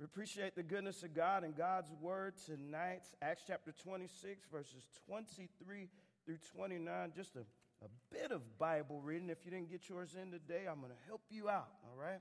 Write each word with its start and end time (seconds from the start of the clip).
We 0.00 0.04
appreciate 0.06 0.56
the 0.56 0.62
goodness 0.62 1.02
of 1.02 1.14
God 1.14 1.44
and 1.44 1.54
God's 1.54 1.90
word 2.00 2.32
tonight. 2.46 3.02
Acts 3.20 3.42
chapter 3.46 3.70
26, 3.84 4.46
verses 4.50 4.82
23 5.06 5.88
through 6.24 6.38
29. 6.56 7.12
Just 7.14 7.36
a, 7.36 7.40
a 7.40 7.88
bit 8.10 8.32
of 8.32 8.40
Bible 8.58 9.02
reading. 9.02 9.28
If 9.28 9.44
you 9.44 9.50
didn't 9.50 9.70
get 9.70 9.90
yours 9.90 10.16
in 10.18 10.30
today, 10.30 10.62
I'm 10.66 10.80
going 10.80 10.90
to 10.90 11.06
help 11.06 11.20
you 11.28 11.50
out, 11.50 11.68
all 11.84 12.02
right? 12.02 12.20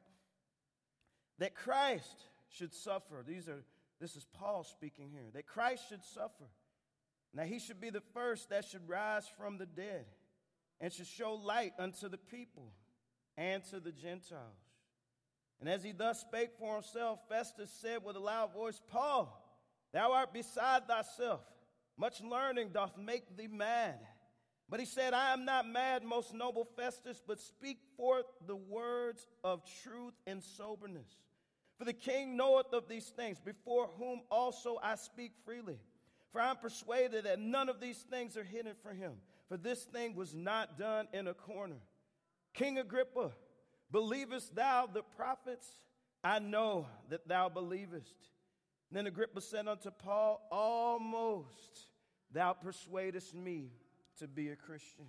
That 1.37 1.55
Christ 1.55 2.17
should 2.49 2.73
suffer. 2.73 3.23
These 3.25 3.47
are, 3.47 3.63
this 4.01 4.17
is 4.17 4.25
Paul 4.33 4.65
speaking 4.65 5.09
here. 5.09 5.29
That 5.33 5.47
Christ 5.47 5.87
should 5.87 6.03
suffer. 6.03 6.49
Now 7.33 7.43
he 7.43 7.59
should 7.59 7.79
be 7.79 7.91
the 7.91 8.03
first 8.13 8.49
that 8.49 8.65
should 8.65 8.89
rise 8.89 9.25
from 9.37 9.57
the 9.57 9.65
dead 9.65 10.03
and 10.81 10.91
should 10.91 11.07
show 11.07 11.35
light 11.35 11.71
unto 11.79 12.09
the 12.09 12.17
people 12.17 12.73
and 13.37 13.63
to 13.69 13.79
the 13.79 13.93
Gentiles. 13.93 14.68
And 15.59 15.67
as 15.67 15.83
he 15.83 15.91
thus 15.91 16.21
spake 16.21 16.51
for 16.57 16.75
himself, 16.75 17.19
Festus 17.27 17.69
said 17.81 18.03
with 18.03 18.15
a 18.15 18.19
loud 18.19 18.53
voice, 18.53 18.81
Paul, 18.87 19.35
thou 19.91 20.13
art 20.13 20.33
beside 20.33 20.87
thyself. 20.87 21.41
Much 21.97 22.21
learning 22.21 22.69
doth 22.73 22.97
make 22.97 23.35
thee 23.35 23.47
mad. 23.47 23.99
But 24.69 24.79
he 24.79 24.85
said, 24.85 25.13
I 25.13 25.33
am 25.33 25.45
not 25.45 25.67
mad, 25.67 26.03
most 26.03 26.33
noble 26.33 26.65
Festus, 26.77 27.21
but 27.25 27.39
speak 27.39 27.79
forth 27.97 28.25
the 28.47 28.55
words 28.55 29.27
of 29.43 29.63
truth 29.83 30.13
and 30.27 30.41
soberness. 30.41 31.09
For 31.77 31.85
the 31.85 31.93
king 31.93 32.37
knoweth 32.37 32.71
of 32.71 32.87
these 32.87 33.07
things, 33.07 33.39
before 33.39 33.89
whom 33.97 34.21
also 34.29 34.77
I 34.81 34.95
speak 34.95 35.31
freely. 35.43 35.79
For 36.31 36.39
I 36.39 36.51
am 36.51 36.57
persuaded 36.57 37.25
that 37.25 37.39
none 37.39 37.67
of 37.67 37.79
these 37.79 38.05
things 38.09 38.37
are 38.37 38.43
hidden 38.43 38.73
from 38.83 38.97
him. 38.97 39.13
For 39.47 39.57
this 39.57 39.83
thing 39.85 40.15
was 40.15 40.35
not 40.35 40.77
done 40.77 41.07
in 41.11 41.27
a 41.27 41.33
corner. 41.33 41.77
King 42.53 42.77
Agrippa, 42.77 43.31
Believest 43.91 44.55
thou 44.55 44.87
the 44.91 45.03
prophets? 45.15 45.67
I 46.23 46.39
know 46.39 46.87
that 47.09 47.27
thou 47.27 47.49
believest. 47.49 48.15
Then 48.91 49.07
Agrippa 49.07 49.41
said 49.41 49.67
unto 49.67 49.91
Paul, 49.91 50.41
Almost 50.51 51.87
thou 52.31 52.53
persuadest 52.53 53.33
me 53.33 53.71
to 54.19 54.27
be 54.27 54.49
a 54.49 54.55
Christian. 54.55 55.05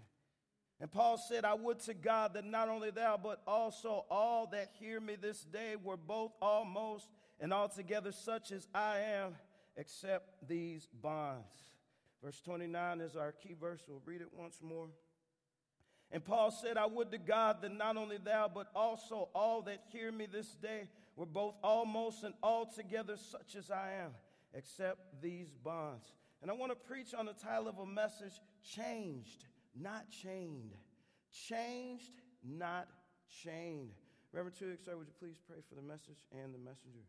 And 0.80 0.90
Paul 0.90 1.18
said, 1.18 1.44
I 1.44 1.54
would 1.54 1.80
to 1.80 1.94
God 1.94 2.34
that 2.34 2.44
not 2.46 2.70
only 2.70 2.90
thou, 2.90 3.18
but 3.22 3.42
also 3.46 4.06
all 4.10 4.46
that 4.52 4.70
hear 4.78 4.98
me 4.98 5.16
this 5.20 5.42
day 5.44 5.76
were 5.82 5.98
both 5.98 6.32
almost 6.40 7.08
and 7.38 7.52
altogether 7.52 8.12
such 8.12 8.50
as 8.50 8.66
I 8.74 8.98
am, 8.98 9.34
except 9.76 10.48
these 10.48 10.88
bonds. 11.02 11.54
Verse 12.22 12.40
29 12.40 13.00
is 13.00 13.16
our 13.16 13.32
key 13.32 13.54
verse. 13.58 13.82
We'll 13.88 14.02
read 14.06 14.22
it 14.22 14.28
once 14.34 14.60
more. 14.62 14.88
And 16.12 16.24
Paul 16.24 16.50
said, 16.50 16.76
I 16.76 16.86
would 16.86 17.12
to 17.12 17.18
God 17.18 17.62
that 17.62 17.76
not 17.76 17.96
only 17.96 18.18
thou, 18.18 18.50
but 18.52 18.66
also 18.74 19.28
all 19.34 19.62
that 19.62 19.80
hear 19.92 20.10
me 20.10 20.26
this 20.30 20.56
day 20.56 20.88
were 21.14 21.26
both 21.26 21.54
almost 21.62 22.24
and 22.24 22.34
altogether 22.42 23.16
such 23.16 23.54
as 23.56 23.70
I 23.70 23.92
am, 24.02 24.10
except 24.52 25.22
these 25.22 25.48
bonds. 25.62 26.12
And 26.42 26.50
I 26.50 26.54
want 26.54 26.72
to 26.72 26.76
preach 26.76 27.14
on 27.14 27.26
the 27.26 27.32
title 27.32 27.68
of 27.68 27.78
a 27.78 27.86
message 27.86 28.40
Changed, 28.64 29.44
Not 29.78 30.10
Chained. 30.10 30.72
Changed, 31.32 32.10
Not 32.42 32.88
Chained. 33.44 33.90
Reverend 34.32 34.56
Tuig, 34.56 34.84
sir, 34.84 34.96
would 34.96 35.06
you 35.06 35.14
please 35.18 35.36
pray 35.46 35.58
for 35.68 35.74
the 35.74 35.82
message 35.82 36.24
and 36.32 36.54
the 36.54 36.58
messenger? 36.58 37.04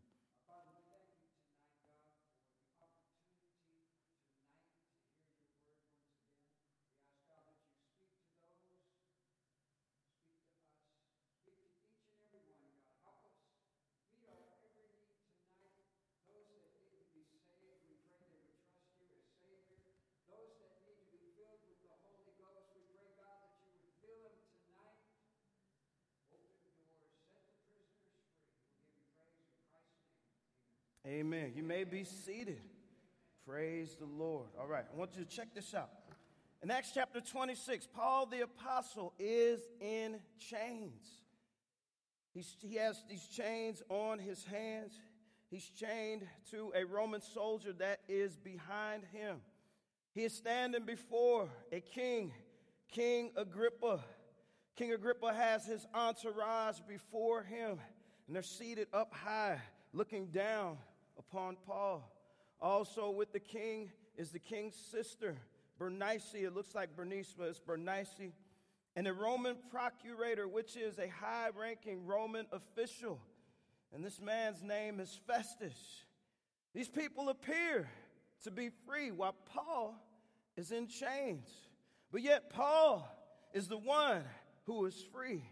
Amen. 31.12 31.52
You 31.58 31.64
may 31.64 31.84
be 31.84 32.06
seated. 32.06 32.62
Praise 33.46 33.98
the 34.00 34.06
Lord. 34.06 34.48
All 34.58 34.66
right, 34.68 34.86
I 34.90 34.98
want 34.98 35.12
you 35.18 35.26
to 35.26 35.30
check 35.30 35.54
this 35.54 35.74
out. 35.74 35.90
In 36.64 36.72
Acts 36.72 36.92
chapter 36.94 37.20
26, 37.20 37.90
Paul 37.94 38.28
the 38.28 38.44
apostle 38.44 39.12
is 39.20 39.60
in 39.82 40.22
chains. 40.40 41.04
He's, 42.34 42.56
he 42.62 42.76
has 42.76 43.04
these 43.10 43.28
chains 43.28 43.84
on 43.90 44.20
his 44.20 44.46
hands. 44.46 44.94
He's 45.50 45.66
chained 45.66 46.26
to 46.52 46.72
a 46.74 46.86
Roman 46.86 47.20
soldier 47.20 47.74
that 47.74 48.00
is 48.08 48.38
behind 48.38 49.04
him. 49.12 49.42
He 50.14 50.24
is 50.24 50.34
standing 50.34 50.86
before 50.86 51.50
a 51.74 51.82
king, 51.82 52.32
King 52.90 53.32
Agrippa. 53.36 54.00
King 54.78 54.94
Agrippa 54.94 55.34
has 55.34 55.66
his 55.66 55.86
entourage 55.94 56.80
before 56.88 57.44
him, 57.44 57.80
and 58.28 58.36
they're 58.36 58.44
seated 58.44 58.88
up 58.94 59.14
high, 59.14 59.60
looking 59.92 60.28
down 60.28 60.78
upon 61.30 61.58
Paul. 61.66 62.12
Also, 62.60 63.10
with 63.10 63.32
the 63.32 63.40
king 63.40 63.92
is 64.18 64.32
the 64.32 64.40
king's 64.40 64.76
sister, 64.76 65.38
Bernice. 65.78 66.34
It 66.34 66.54
looks 66.54 66.76
like 66.76 66.96
Bernice, 66.96 67.34
but 67.38 67.48
it's 67.48 67.60
Bernice. 67.60 68.32
And 68.96 69.08
the 69.08 69.14
Roman 69.14 69.56
procurator, 69.72 70.48
which 70.48 70.76
is 70.76 71.00
a 71.00 71.08
high 71.08 71.50
ranking 71.60 72.06
Roman 72.06 72.46
official. 72.52 73.20
And 73.94 74.04
this 74.04 74.20
man's 74.20 74.62
name 74.62 75.00
is 75.00 75.20
Festus. 75.28 76.04
These 76.74 76.90
people 76.90 77.30
appear 77.30 77.90
to 78.44 78.52
be 78.52 78.70
free 78.86 79.12
while 79.12 79.36
Paul 79.54 79.96
is 80.56 80.72
in 80.72 80.88
chains. 80.88 81.48
But 82.12 82.22
yet, 82.22 82.50
Paul 82.50 83.08
is 83.54 83.68
the 83.68 83.78
one 83.78 84.24
who 84.66 84.86
is 84.86 85.06
free. 85.14 85.44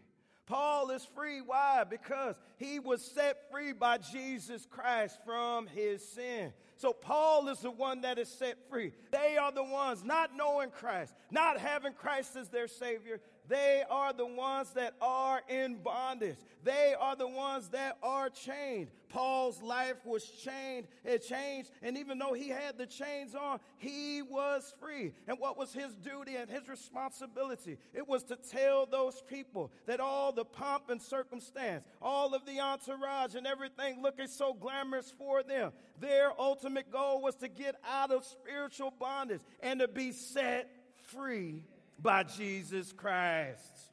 Paul 0.50 0.90
is 0.90 1.08
free. 1.16 1.42
Why? 1.42 1.84
Because 1.88 2.36
he 2.58 2.80
was 2.80 3.06
set 3.06 3.50
free 3.52 3.72
by 3.72 4.00
Jesus 4.00 4.66
Christ 4.70 5.20
from 5.24 5.68
his 5.68 6.04
sin. 6.06 6.52
So 6.76 6.92
Paul 6.92 7.50
is 7.50 7.60
the 7.60 7.70
one 7.70 8.02
that 8.02 8.18
is 8.18 8.28
set 8.28 8.58
free. 8.68 8.94
They 9.12 9.38
are 9.38 9.52
the 9.52 9.64
ones 9.64 10.04
not 10.04 10.36
knowing 10.36 10.72
Christ, 10.72 11.14
not 11.30 11.60
having 11.60 11.94
Christ 11.94 12.36
as 12.36 12.50
their 12.50 12.68
Savior. 12.68 13.22
They 13.50 13.84
are 13.90 14.14
the 14.14 14.28
ones 14.28 14.70
that 14.76 14.94
are 15.02 15.42
in 15.50 15.78
bondage. 15.78 16.38
They 16.64 16.94
are 17.00 17.16
the 17.16 17.28
ones 17.28 17.70
that 17.70 17.98
are 18.04 18.30
chained. 18.30 18.90
Paul's 19.10 19.60
life 19.64 20.06
was 20.06 20.24
chained, 20.24 20.86
it 21.04 21.26
changed, 21.28 21.72
and 21.82 21.98
even 21.98 22.20
though 22.20 22.34
he 22.34 22.50
had 22.50 22.78
the 22.78 22.86
chains 22.86 23.34
on, 23.34 23.60
he 23.80 24.22
was 24.22 24.76
free. 24.80 25.14
And 25.28 25.40
what 25.40 25.58
was 25.58 25.74
his 25.74 25.96
duty 25.96 26.36
and 26.36 26.48
his 26.48 26.70
responsibility? 26.70 27.80
It 27.92 28.08
was 28.08 28.24
to 28.26 28.36
tell 28.36 28.86
those 28.86 29.24
people 29.28 29.72
that 29.88 30.00
all 30.00 30.32
the 30.32 30.46
pomp 30.46 30.92
and 30.92 31.02
circumstance, 31.02 31.84
all 32.04 32.36
of 32.36 32.46
the 32.46 32.60
entourage 32.60 33.34
and 33.34 33.48
everything 33.48 34.04
looking 34.04 34.28
so 34.28 34.54
glamorous 34.54 35.12
for 35.18 35.42
them, 35.42 35.72
their 36.00 36.40
ultimate 36.40 36.92
goal 36.92 37.20
was 37.20 37.36
to 37.38 37.48
get 37.48 37.78
out 37.90 38.12
of 38.12 38.24
spiritual 38.24 38.94
bondage 39.00 39.42
and 39.64 39.80
to 39.80 39.88
be 39.88 40.12
set 40.12 40.70
free 41.08 41.64
by 42.02 42.24
Jesus 42.24 42.92
Christ. 42.92 43.92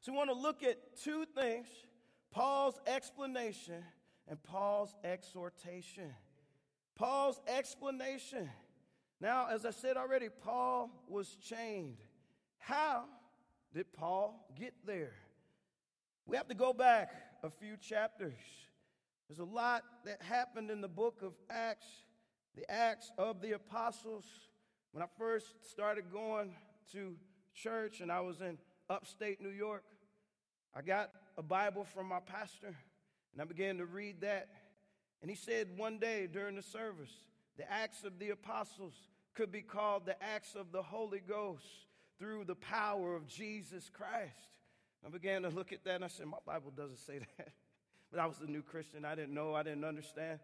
So 0.00 0.12
we 0.12 0.18
want 0.18 0.30
to 0.30 0.36
look 0.36 0.62
at 0.62 0.78
two 1.02 1.24
things 1.34 1.66
Paul's 2.30 2.80
explanation 2.86 3.82
and 4.28 4.42
Paul's 4.42 4.94
exhortation. 5.04 6.10
Paul's 6.96 7.40
explanation. 7.46 8.48
Now, 9.20 9.48
as 9.50 9.64
I 9.64 9.70
said 9.70 9.96
already, 9.96 10.28
Paul 10.28 10.90
was 11.08 11.36
chained. 11.36 11.98
How 12.58 13.04
did 13.74 13.92
Paul 13.92 14.48
get 14.58 14.74
there? 14.84 15.14
We 16.26 16.36
have 16.36 16.48
to 16.48 16.54
go 16.54 16.72
back 16.72 17.10
a 17.42 17.50
few 17.50 17.76
chapters. 17.76 18.38
There's 19.28 19.38
a 19.38 19.44
lot 19.44 19.82
that 20.04 20.22
happened 20.22 20.70
in 20.70 20.80
the 20.80 20.88
book 20.88 21.20
of 21.22 21.32
Acts, 21.50 21.86
the 22.56 22.70
Acts 22.70 23.10
of 23.18 23.40
the 23.40 23.52
Apostles. 23.52 24.24
When 24.92 25.02
I 25.02 25.06
first 25.18 25.70
started 25.70 26.12
going 26.12 26.54
to 26.92 27.14
church 27.54 28.00
and 28.00 28.12
I 28.12 28.20
was 28.20 28.42
in 28.42 28.58
upstate 28.90 29.40
New 29.40 29.48
York, 29.48 29.84
I 30.74 30.82
got 30.82 31.10
a 31.38 31.42
Bible 31.42 31.84
from 31.84 32.08
my 32.08 32.20
pastor 32.20 32.76
and 33.32 33.40
I 33.40 33.44
began 33.46 33.78
to 33.78 33.86
read 33.86 34.20
that. 34.20 34.48
And 35.22 35.30
he 35.30 35.36
said 35.36 35.68
one 35.78 35.98
day 35.98 36.28
during 36.30 36.56
the 36.56 36.62
service, 36.62 37.12
the 37.56 37.70
Acts 37.72 38.04
of 38.04 38.18
the 38.18 38.30
Apostles 38.30 38.92
could 39.34 39.50
be 39.50 39.62
called 39.62 40.04
the 40.04 40.22
Acts 40.22 40.54
of 40.54 40.72
the 40.72 40.82
Holy 40.82 41.20
Ghost 41.26 41.64
through 42.18 42.44
the 42.44 42.54
power 42.54 43.16
of 43.16 43.26
Jesus 43.26 43.90
Christ. 43.90 44.58
I 45.06 45.08
began 45.08 45.42
to 45.42 45.48
look 45.48 45.72
at 45.72 45.84
that 45.84 45.96
and 45.96 46.04
I 46.04 46.08
said, 46.08 46.26
My 46.26 46.38
Bible 46.46 46.70
doesn't 46.76 46.98
say 46.98 47.18
that. 47.38 47.52
But 48.10 48.20
I 48.20 48.26
was 48.26 48.36
a 48.46 48.50
new 48.50 48.62
Christian. 48.62 49.06
I 49.06 49.14
didn't 49.14 49.32
know, 49.32 49.54
I 49.54 49.62
didn't 49.62 49.84
understand. 49.84 50.38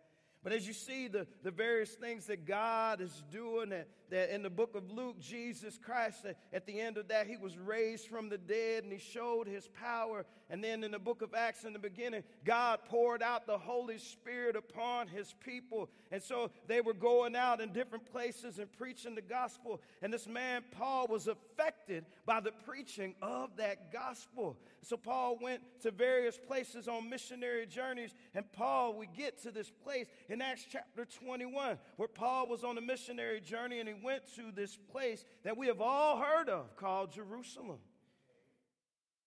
But 0.45 0.53
as 0.53 0.67
you 0.67 0.73
see 0.73 1.09
the, 1.09 1.27
the 1.43 1.51
various 1.51 1.91
things 1.91 2.27
that 2.27 2.47
God 2.47 3.01
is 3.01 3.25
doing, 3.31 3.71
that, 3.71 3.89
that 4.11 4.33
in 4.33 4.43
the 4.43 4.51
book 4.51 4.77
of 4.77 4.91
Luke, 4.91 5.19
Jesus 5.21 5.79
Christ, 5.83 6.25
at 6.53 6.67
the 6.67 6.81
end 6.81 6.97
of 6.97 7.09
that, 7.09 7.27
he 7.27 7.37
was 7.37 7.59
raised 7.59 8.07
from 8.07 8.29
the 8.29 8.39
dead 8.39 8.85
and 8.85 8.93
he 8.93 8.99
showed 8.99 9.49
his 9.49 9.69
power. 9.69 10.25
And 10.49 10.63
then 10.63 10.85
in 10.85 10.93
the 10.93 10.99
book 10.99 11.23
of 11.23 11.35
Acts, 11.35 11.65
in 11.65 11.73
the 11.73 11.79
beginning, 11.79 12.23
God 12.45 12.81
poured 12.89 13.23
out 13.23 13.47
the 13.47 13.59
Holy 13.59 13.99
Spirit 13.99 14.57
upon 14.57 15.09
his 15.09 15.35
people. 15.45 15.91
And 16.11 16.23
so 16.23 16.51
they 16.69 16.81
were 16.81 16.95
going 16.95 17.37
out 17.37 17.61
in 17.61 17.73
different 17.73 18.11
places 18.11 18.59
and 18.59 18.73
preaching 18.73 19.15
the 19.15 19.23
gospel. 19.23 19.81
And 20.01 20.13
this 20.13 20.27
man, 20.27 20.63
Paul, 20.71 21.09
was 21.09 21.27
affected 21.27 22.07
by 22.25 22.41
the 22.41 22.53
preaching 22.65 23.15
of 23.21 23.57
that 23.57 23.93
gospel. 23.93 24.57
So 24.83 24.97
Paul 24.97 25.39
went 25.43 25.61
to 25.83 25.91
various 25.91 26.39
places 26.39 26.89
on 26.89 27.11
missionary 27.11 27.67
journeys. 27.67 28.15
And 28.35 28.51
Paul, 28.53 28.97
we 28.97 29.07
get 29.07 29.43
to 29.43 29.51
this 29.51 29.71
place 29.85 30.07
in 30.29 30.43
Acts 30.43 30.67
chapter 30.71 31.07
21, 31.07 31.79
where 31.97 32.09
Paul 32.09 32.49
was 32.49 32.63
on 32.63 32.77
a 32.77 32.81
missionary 32.81 33.41
journey 33.41 33.81
and 33.81 33.89
he 33.89 33.95
went 33.95 34.23
to 34.37 34.53
this 34.55 34.77
place 34.91 35.25
that 35.43 35.57
we 35.57 35.69
have 35.69 35.81
all 35.81 36.19
heard 36.19 36.49
of 36.49 36.77
called 36.77 37.13
Jerusalem. 37.13 37.79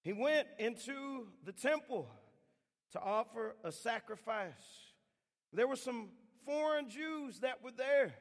He 0.04 0.14
went 0.14 0.48
into 0.60 1.28
the 1.44 1.52
temple 1.52 2.08
to 2.92 3.00
offer 3.00 3.56
a 3.64 3.72
sacrifice. 3.72 4.52
There 5.54 5.68
were 5.68 5.76
some 5.76 6.10
foreign 6.46 6.90
Jews 6.90 7.40
that 7.40 7.64
were 7.64 7.72
there. 7.72 8.14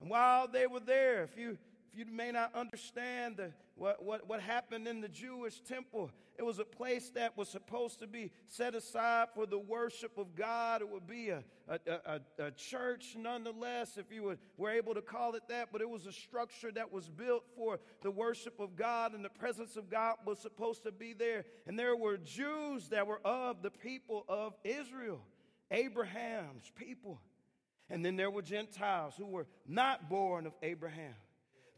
And 0.00 0.10
while 0.10 0.48
they 0.48 0.66
were 0.66 0.80
there, 0.80 1.24
if 1.24 1.36
you 1.36 1.58
you 1.94 2.04
may 2.06 2.30
not 2.30 2.54
understand 2.54 3.36
the, 3.38 3.52
what, 3.74 4.04
what, 4.04 4.28
what 4.28 4.40
happened 4.40 4.86
in 4.86 5.00
the 5.00 5.08
Jewish 5.08 5.60
temple, 5.60 6.10
it 6.38 6.44
was 6.44 6.58
a 6.58 6.64
place 6.64 7.10
that 7.16 7.36
was 7.36 7.48
supposed 7.48 7.98
to 7.98 8.06
be 8.06 8.30
set 8.48 8.74
aside 8.74 9.28
for 9.34 9.46
the 9.46 9.58
worship 9.58 10.16
of 10.16 10.34
God. 10.34 10.80
It 10.80 10.88
would 10.88 11.06
be 11.06 11.28
a, 11.28 11.42
a, 11.68 11.78
a, 11.86 12.20
a 12.46 12.50
church 12.52 13.14
nonetheless, 13.18 13.98
if 13.98 14.10
you 14.10 14.22
would, 14.22 14.38
were 14.56 14.70
able 14.70 14.94
to 14.94 15.02
call 15.02 15.34
it 15.34 15.42
that, 15.48 15.68
but 15.72 15.80
it 15.80 15.88
was 15.88 16.06
a 16.06 16.12
structure 16.12 16.72
that 16.72 16.92
was 16.92 17.08
built 17.08 17.44
for 17.56 17.78
the 18.02 18.10
worship 18.10 18.58
of 18.58 18.76
God, 18.76 19.12
and 19.14 19.24
the 19.24 19.28
presence 19.28 19.76
of 19.76 19.90
God 19.90 20.16
was 20.24 20.38
supposed 20.38 20.84
to 20.84 20.92
be 20.92 21.12
there. 21.12 21.44
And 21.66 21.78
there 21.78 21.96
were 21.96 22.16
Jews 22.16 22.88
that 22.88 23.06
were 23.06 23.20
of 23.24 23.62
the 23.62 23.70
people 23.70 24.24
of 24.28 24.54
Israel, 24.64 25.20
Abraham's 25.70 26.70
people. 26.74 27.20
And 27.90 28.04
then 28.04 28.16
there 28.16 28.30
were 28.30 28.42
Gentiles 28.42 29.14
who 29.18 29.26
were 29.26 29.46
not 29.66 30.08
born 30.08 30.46
of 30.46 30.52
Abraham. 30.62 31.14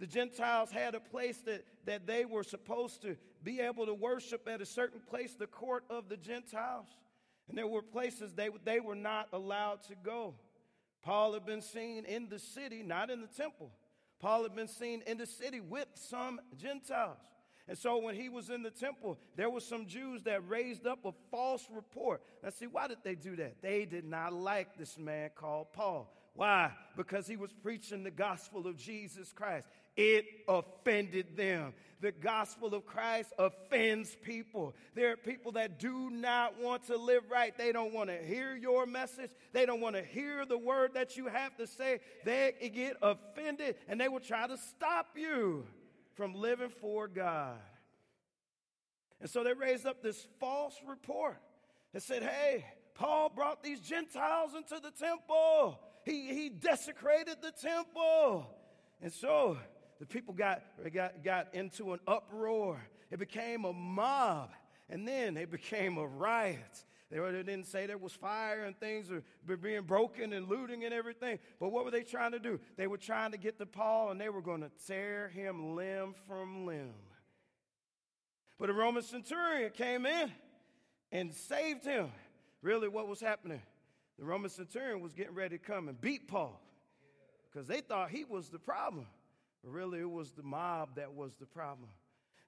The 0.02 0.08
Gentiles 0.08 0.72
had 0.72 0.96
a 0.96 1.00
place 1.00 1.38
that, 1.46 1.64
that 1.84 2.08
they 2.08 2.24
were 2.24 2.42
supposed 2.42 3.02
to 3.02 3.16
be 3.44 3.60
able 3.60 3.86
to 3.86 3.94
worship 3.94 4.48
at 4.48 4.60
a 4.60 4.66
certain 4.66 4.98
place, 4.98 5.36
the 5.38 5.46
court 5.46 5.84
of 5.88 6.08
the 6.08 6.16
Gentiles. 6.16 6.88
And 7.48 7.56
there 7.56 7.68
were 7.68 7.82
places 7.82 8.32
they, 8.32 8.48
they 8.64 8.80
were 8.80 8.96
not 8.96 9.28
allowed 9.32 9.84
to 9.84 9.94
go. 9.94 10.34
Paul 11.04 11.34
had 11.34 11.46
been 11.46 11.62
seen 11.62 12.04
in 12.04 12.28
the 12.28 12.40
city, 12.40 12.82
not 12.82 13.10
in 13.10 13.20
the 13.20 13.28
temple. 13.28 13.70
Paul 14.18 14.42
had 14.42 14.56
been 14.56 14.66
seen 14.66 15.04
in 15.06 15.18
the 15.18 15.26
city 15.26 15.60
with 15.60 15.86
some 15.94 16.40
Gentiles. 16.60 17.18
And 17.68 17.78
so 17.78 17.98
when 17.98 18.16
he 18.16 18.28
was 18.28 18.50
in 18.50 18.64
the 18.64 18.72
temple, 18.72 19.20
there 19.36 19.50
were 19.50 19.60
some 19.60 19.86
Jews 19.86 20.24
that 20.24 20.48
raised 20.48 20.84
up 20.84 21.04
a 21.04 21.12
false 21.30 21.68
report. 21.70 22.22
Now, 22.42 22.50
see, 22.50 22.66
why 22.66 22.88
did 22.88 22.98
they 23.04 23.14
do 23.14 23.36
that? 23.36 23.62
They 23.62 23.84
did 23.84 24.04
not 24.04 24.32
like 24.32 24.76
this 24.76 24.98
man 24.98 25.30
called 25.36 25.72
Paul. 25.72 26.12
Why? 26.34 26.72
Because 26.96 27.26
he 27.26 27.36
was 27.36 27.52
preaching 27.52 28.04
the 28.04 28.10
gospel 28.10 28.66
of 28.66 28.76
Jesus 28.76 29.32
Christ. 29.32 29.68
It 29.96 30.24
offended 30.48 31.36
them. 31.36 31.74
The 32.00 32.12
gospel 32.12 32.74
of 32.74 32.86
Christ 32.86 33.32
offends 33.38 34.16
people. 34.22 34.74
There 34.94 35.12
are 35.12 35.16
people 35.16 35.52
that 35.52 35.78
do 35.78 36.10
not 36.10 36.58
want 36.58 36.86
to 36.86 36.96
live 36.96 37.24
right. 37.30 37.56
They 37.56 37.70
don't 37.70 37.92
want 37.92 38.08
to 38.08 38.16
hear 38.16 38.56
your 38.56 38.86
message. 38.86 39.30
They 39.52 39.66
don't 39.66 39.80
want 39.80 39.96
to 39.96 40.02
hear 40.02 40.46
the 40.46 40.56
word 40.56 40.94
that 40.94 41.16
you 41.16 41.26
have 41.26 41.54
to 41.58 41.66
say. 41.66 42.00
They 42.24 42.72
get 42.74 42.96
offended 43.02 43.76
and 43.86 44.00
they 44.00 44.08
will 44.08 44.20
try 44.20 44.46
to 44.46 44.56
stop 44.56 45.08
you 45.14 45.66
from 46.14 46.34
living 46.34 46.72
for 46.80 47.06
God. 47.06 47.58
And 49.20 49.28
so 49.30 49.44
they 49.44 49.52
raised 49.52 49.86
up 49.86 50.02
this 50.02 50.26
false 50.40 50.74
report 50.88 51.36
that 51.92 52.02
said, 52.02 52.22
hey, 52.22 52.64
Paul 52.94 53.28
brought 53.28 53.62
these 53.62 53.80
Gentiles 53.80 54.54
into 54.56 54.80
the 54.82 54.90
temple. 54.90 55.78
He, 56.04 56.34
he 56.34 56.48
desecrated 56.48 57.36
the 57.42 57.52
temple. 57.52 58.46
And 59.00 59.12
so 59.12 59.58
the 60.00 60.06
people 60.06 60.34
got, 60.34 60.62
got, 60.92 61.22
got 61.22 61.54
into 61.54 61.92
an 61.92 62.00
uproar. 62.06 62.80
It 63.10 63.18
became 63.18 63.64
a 63.64 63.72
mob. 63.72 64.50
And 64.88 65.06
then 65.06 65.36
it 65.36 65.50
became 65.50 65.96
a 65.96 66.06
riot. 66.06 66.84
They 67.10 67.18
didn't 67.18 67.66
say 67.66 67.86
there 67.86 67.98
was 67.98 68.14
fire 68.14 68.64
and 68.64 68.78
things 68.78 69.10
were 69.10 69.56
being 69.58 69.82
broken 69.82 70.32
and 70.32 70.48
looting 70.48 70.84
and 70.84 70.94
everything. 70.94 71.38
But 71.60 71.70
what 71.70 71.84
were 71.84 71.90
they 71.90 72.04
trying 72.04 72.32
to 72.32 72.38
do? 72.38 72.58
They 72.78 72.86
were 72.86 72.96
trying 72.96 73.32
to 73.32 73.38
get 73.38 73.58
to 73.58 73.66
Paul 73.66 74.10
and 74.10 74.20
they 74.20 74.30
were 74.30 74.40
going 74.40 74.62
to 74.62 74.70
tear 74.86 75.28
him 75.28 75.76
limb 75.76 76.14
from 76.26 76.64
limb. 76.64 76.94
But 78.58 78.70
a 78.70 78.72
Roman 78.72 79.02
centurion 79.02 79.72
came 79.72 80.06
in 80.06 80.32
and 81.10 81.34
saved 81.34 81.84
him. 81.84 82.10
Really, 82.62 82.88
what 82.88 83.08
was 83.08 83.20
happening? 83.20 83.60
The 84.22 84.28
Roman 84.28 84.50
centurion 84.50 85.00
was 85.00 85.14
getting 85.14 85.34
ready 85.34 85.58
to 85.58 85.64
come 85.64 85.88
and 85.88 86.00
beat 86.00 86.28
Paul 86.28 86.62
because 87.50 87.66
they 87.66 87.80
thought 87.80 88.08
he 88.08 88.22
was 88.22 88.50
the 88.50 88.58
problem. 88.60 89.08
But 89.64 89.72
really, 89.72 89.98
it 89.98 90.08
was 90.08 90.30
the 90.30 90.44
mob 90.44 90.94
that 90.94 91.12
was 91.12 91.32
the 91.40 91.46
problem. 91.46 91.88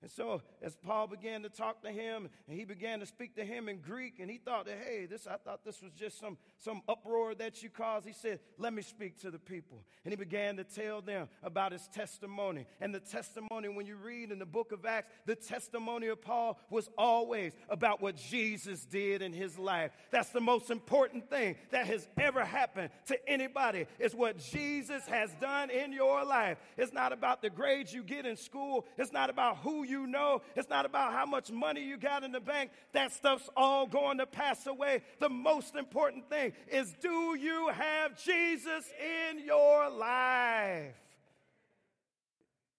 And 0.04 0.10
so, 0.10 0.42
as 0.60 0.76
Paul 0.76 1.06
began 1.06 1.44
to 1.44 1.48
talk 1.48 1.82
to 1.82 1.90
him, 1.90 2.28
and 2.46 2.58
he 2.58 2.66
began 2.66 3.00
to 3.00 3.06
speak 3.06 3.36
to 3.36 3.44
him 3.44 3.70
in 3.70 3.78
Greek, 3.78 4.20
and 4.20 4.30
he 4.30 4.36
thought 4.36 4.66
that, 4.66 4.76
hey, 4.86 5.06
this, 5.06 5.26
I 5.26 5.38
thought 5.38 5.64
this 5.64 5.80
was 5.80 5.92
just 5.92 6.20
some, 6.20 6.36
some 6.58 6.82
uproar 6.90 7.34
that 7.36 7.62
you 7.62 7.70
caused. 7.70 8.06
He 8.06 8.12
said, 8.12 8.40
let 8.58 8.74
me 8.74 8.82
speak 8.82 9.18
to 9.22 9.30
the 9.30 9.38
people. 9.38 9.82
And 10.04 10.12
he 10.12 10.16
began 10.16 10.58
to 10.58 10.64
tell 10.64 11.00
them 11.00 11.30
about 11.42 11.72
his 11.72 11.88
testimony. 11.88 12.66
And 12.82 12.94
the 12.94 13.00
testimony, 13.00 13.68
when 13.70 13.86
you 13.86 13.96
read 13.96 14.30
in 14.30 14.38
the 14.38 14.44
book 14.44 14.72
of 14.72 14.84
Acts, 14.84 15.10
the 15.24 15.36
testimony 15.36 16.08
of 16.08 16.20
Paul 16.20 16.58
was 16.68 16.90
always 16.98 17.54
about 17.70 18.02
what 18.02 18.16
Jesus 18.16 18.84
did 18.84 19.22
in 19.22 19.32
his 19.32 19.58
life. 19.58 19.92
That's 20.10 20.28
the 20.28 20.40
most 20.42 20.70
important 20.70 21.30
thing 21.30 21.56
that 21.70 21.86
has 21.86 22.06
ever 22.18 22.44
happened 22.44 22.90
to 23.06 23.26
anybody, 23.26 23.86
is 23.98 24.14
what 24.14 24.36
Jesus 24.36 25.06
has 25.06 25.30
done 25.40 25.70
in 25.70 25.94
your 25.94 26.26
life. 26.26 26.58
It's 26.76 26.92
not 26.92 27.14
about 27.14 27.40
the 27.40 27.48
grades 27.48 27.94
you 27.94 28.02
get 28.02 28.26
in 28.26 28.36
school, 28.36 28.84
it's 28.98 29.10
not 29.10 29.30
about 29.30 29.56
who 29.58 29.82
you 29.82 29.94
you 29.94 30.06
know. 30.08 30.43
It's 30.56 30.69
not 30.69 30.87
about 30.87 31.12
how 31.12 31.25
much 31.25 31.52
money 31.52 31.85
you 31.85 31.96
got 31.96 32.25
in 32.25 32.32
the 32.32 32.41
bank. 32.41 32.70
That 32.93 33.12
stuff's 33.12 33.49
all 33.56 33.87
going 33.87 34.19
to 34.19 34.26
pass 34.26 34.67
away. 34.67 35.02
The 35.20 35.29
most 35.29 35.76
important 35.76 36.29
thing 36.29 36.52
is 36.69 36.93
do 37.00 37.37
you 37.38 37.69
have 37.69 38.20
Jesus 38.23 38.91
in 39.00 39.44
your 39.44 39.88
life? 39.91 40.94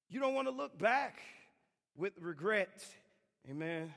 You 0.10 0.20
don't 0.20 0.36
want 0.36 0.48
to 0.48 0.54
look 0.54 0.78
back 0.78 1.20
with 1.96 2.14
regret. 2.20 2.86
Amen. 3.50 3.94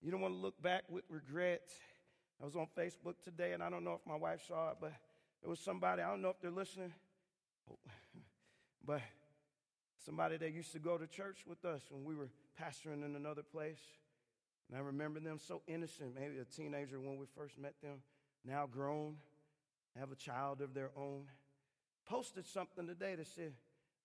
You 0.00 0.10
don't 0.10 0.20
want 0.20 0.34
to 0.34 0.40
look 0.40 0.60
back 0.62 0.84
with 0.88 1.04
regret. 1.08 1.62
I 2.40 2.44
was 2.44 2.56
on 2.56 2.66
Facebook 2.78 3.14
today, 3.24 3.52
and 3.52 3.62
I 3.62 3.70
don't 3.70 3.84
know 3.84 3.94
if 3.94 4.06
my 4.06 4.16
wife 4.16 4.42
saw 4.46 4.70
it, 4.70 4.76
but 4.80 4.92
it 5.42 5.48
was 5.48 5.60
somebody, 5.60 6.02
I 6.02 6.08
don't 6.08 6.22
know 6.22 6.30
if 6.30 6.40
they're 6.40 6.50
listening, 6.50 6.92
oh, 7.70 7.78
but 8.84 9.00
Somebody 10.04 10.36
that 10.38 10.52
used 10.52 10.72
to 10.72 10.78
go 10.78 10.98
to 10.98 11.06
church 11.06 11.44
with 11.46 11.64
us 11.64 11.82
when 11.90 12.04
we 12.04 12.14
were 12.14 12.28
pastoring 12.60 13.04
in 13.04 13.14
another 13.14 13.42
place. 13.42 13.80
And 14.68 14.76
I 14.76 14.82
remember 14.82 15.20
them 15.20 15.38
so 15.38 15.62
innocent, 15.66 16.14
maybe 16.18 16.38
a 16.38 16.44
teenager 16.44 16.98
when 16.98 17.18
we 17.18 17.26
first 17.36 17.58
met 17.58 17.74
them, 17.82 18.02
now 18.44 18.66
grown, 18.66 19.16
have 19.98 20.10
a 20.10 20.16
child 20.16 20.60
of 20.60 20.74
their 20.74 20.90
own. 20.96 21.24
Posted 22.06 22.46
something 22.46 22.86
today 22.86 23.14
that 23.14 23.26
said, 23.28 23.52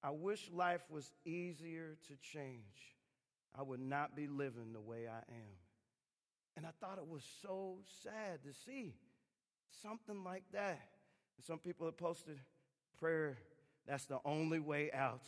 I 0.03 0.11
wish 0.11 0.49
life 0.53 0.81
was 0.89 1.11
easier 1.25 1.97
to 2.07 2.15
change. 2.33 2.95
I 3.57 3.63
would 3.63 3.79
not 3.79 4.15
be 4.15 4.27
living 4.27 4.73
the 4.73 4.81
way 4.81 5.07
I 5.07 5.17
am. 5.17 5.55
And 6.55 6.65
I 6.65 6.69
thought 6.79 6.99
it 6.99 7.07
was 7.07 7.23
so 7.41 7.77
sad 8.03 8.43
to 8.43 8.53
see 8.65 8.93
something 9.81 10.23
like 10.23 10.43
that. 10.53 10.79
And 11.37 11.45
some 11.45 11.59
people 11.59 11.85
have 11.85 11.97
posted 11.97 12.39
prayer, 12.99 13.37
that's 13.87 14.05
the 14.05 14.19
only 14.25 14.59
way 14.59 14.91
out. 14.91 15.21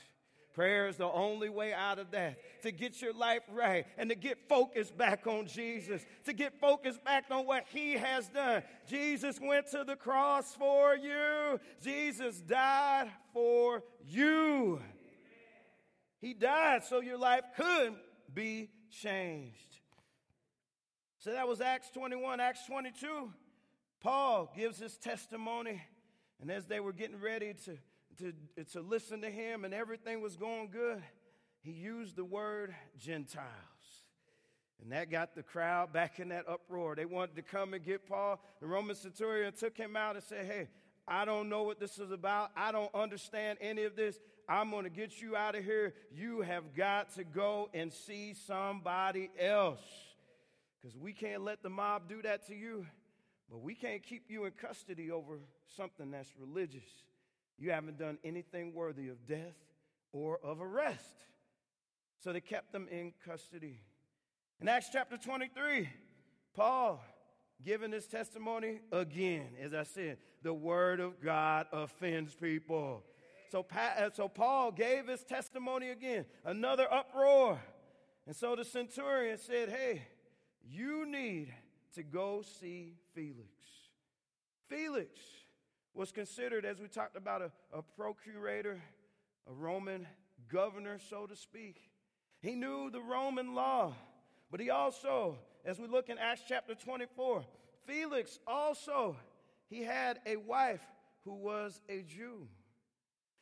Prayer 0.59 0.89
is 0.89 0.97
the 0.97 1.09
only 1.09 1.47
way 1.47 1.71
out 1.71 1.99
of 1.99 2.11
that. 2.11 2.37
To 2.63 2.71
get 2.73 3.01
your 3.01 3.13
life 3.13 3.43
right 3.49 3.85
and 3.97 4.09
to 4.09 4.15
get 4.17 4.37
focused 4.49 4.97
back 4.97 5.25
on 5.25 5.47
Jesus, 5.47 6.05
to 6.25 6.33
get 6.33 6.59
focused 6.59 7.01
back 7.01 7.23
on 7.31 7.45
what 7.45 7.63
He 7.71 7.93
has 7.93 8.27
done. 8.27 8.63
Jesus 8.85 9.39
went 9.41 9.67
to 9.67 9.85
the 9.85 9.95
cross 9.95 10.53
for 10.55 10.97
you, 10.97 11.61
Jesus 11.81 12.41
died 12.41 13.09
for 13.31 13.83
you. 14.05 14.81
He 16.19 16.33
died 16.33 16.83
so 16.83 16.99
your 16.99 17.17
life 17.17 17.45
could 17.55 17.95
be 18.33 18.69
changed. 18.91 19.77
So 21.19 21.31
that 21.31 21.47
was 21.47 21.61
Acts 21.61 21.89
21. 21.91 22.41
Acts 22.41 22.65
22, 22.65 23.31
Paul 24.01 24.51
gives 24.53 24.77
his 24.77 24.97
testimony. 24.97 25.81
And 26.41 26.51
as 26.51 26.65
they 26.65 26.81
were 26.81 26.91
getting 26.91 27.21
ready 27.21 27.53
to 27.65 27.77
to, 28.19 28.63
to 28.73 28.81
listen 28.81 29.21
to 29.21 29.29
him 29.29 29.65
and 29.65 29.73
everything 29.73 30.21
was 30.21 30.35
going 30.35 30.69
good, 30.71 31.01
he 31.61 31.71
used 31.71 32.15
the 32.15 32.25
word 32.25 32.73
Gentiles. 32.97 33.45
And 34.81 34.91
that 34.93 35.11
got 35.11 35.35
the 35.35 35.43
crowd 35.43 35.91
back 35.91 36.19
in 36.19 36.29
that 36.29 36.47
uproar. 36.47 36.95
They 36.95 37.05
wanted 37.05 37.35
to 37.35 37.41
come 37.41 37.73
and 37.73 37.83
get 37.83 38.07
Paul. 38.07 38.39
The 38.61 38.67
Roman 38.67 38.95
centurion 38.95 39.51
took 39.53 39.75
him 39.77 39.95
out 39.95 40.15
and 40.15 40.23
said, 40.23 40.45
Hey, 40.45 40.67
I 41.07 41.25
don't 41.25 41.49
know 41.49 41.63
what 41.63 41.79
this 41.79 41.99
is 41.99 42.11
about. 42.11 42.51
I 42.55 42.71
don't 42.71 42.93
understand 42.93 43.57
any 43.61 43.83
of 43.83 43.95
this. 43.95 44.19
I'm 44.47 44.71
going 44.71 44.85
to 44.85 44.89
get 44.89 45.21
you 45.21 45.35
out 45.35 45.55
of 45.55 45.63
here. 45.63 45.93
You 46.11 46.41
have 46.41 46.75
got 46.75 47.13
to 47.15 47.23
go 47.23 47.69
and 47.73 47.91
see 47.91 48.33
somebody 48.33 49.29
else. 49.39 49.81
Because 50.81 50.97
we 50.97 51.11
can't 51.11 51.43
let 51.43 51.61
the 51.61 51.69
mob 51.69 52.07
do 52.07 52.21
that 52.21 52.47
to 52.47 52.55
you, 52.55 52.85
but 53.51 53.61
we 53.61 53.75
can't 53.75 54.01
keep 54.01 54.29
you 54.29 54.45
in 54.45 54.51
custody 54.51 55.11
over 55.11 55.39
something 55.75 56.09
that's 56.11 56.31
religious. 56.39 56.87
You 57.59 57.71
haven't 57.71 57.99
done 57.99 58.17
anything 58.23 58.73
worthy 58.73 59.09
of 59.09 59.27
death 59.27 59.55
or 60.13 60.39
of 60.43 60.61
arrest. 60.61 61.25
So 62.19 62.33
they 62.33 62.41
kept 62.41 62.71
them 62.71 62.87
in 62.89 63.13
custody. 63.25 63.81
In 64.61 64.67
Acts 64.67 64.89
chapter 64.91 65.17
23, 65.17 65.89
Paul 66.55 67.01
giving 67.63 67.91
his 67.91 68.07
testimony 68.07 68.79
again. 68.91 69.47
As 69.61 69.73
I 69.73 69.83
said, 69.83 70.17
the 70.41 70.53
word 70.53 70.99
of 70.99 71.21
God 71.21 71.67
offends 71.71 72.33
people. 72.33 73.03
So, 73.51 73.65
uh, 73.75 74.09
so 74.13 74.27
Paul 74.27 74.71
gave 74.71 75.07
his 75.07 75.23
testimony 75.23 75.89
again, 75.89 76.25
another 76.45 76.91
uproar. 76.91 77.59
And 78.25 78.35
so 78.35 78.55
the 78.55 78.63
centurion 78.63 79.37
said, 79.37 79.69
Hey, 79.69 80.03
you 80.63 81.05
need 81.05 81.53
to 81.95 82.03
go 82.03 82.43
see 82.59 82.95
Felix. 83.13 83.49
Felix 84.69 85.09
was 85.93 86.11
considered, 86.11 86.65
as 86.65 86.79
we 86.79 86.87
talked 86.87 87.15
about, 87.15 87.41
a, 87.41 87.51
a 87.73 87.81
procurator, 87.81 88.81
a 89.47 89.53
Roman 89.53 90.07
governor, 90.51 90.97
so 91.09 91.25
to 91.25 91.35
speak. 91.35 91.77
He 92.41 92.55
knew 92.55 92.89
the 92.89 93.01
Roman 93.01 93.53
law, 93.53 93.93
but 94.51 94.59
he 94.59 94.69
also, 94.69 95.37
as 95.65 95.79
we 95.79 95.87
look 95.87 96.09
in 96.09 96.17
Acts 96.17 96.43
chapter 96.47 96.75
24, 96.75 97.43
Felix 97.85 98.39
also, 98.47 99.17
he 99.67 99.83
had 99.83 100.19
a 100.25 100.37
wife 100.37 100.83
who 101.25 101.33
was 101.33 101.81
a 101.89 102.01
Jew. 102.03 102.47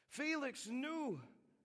Felix 0.10 0.68
knew 0.68 1.20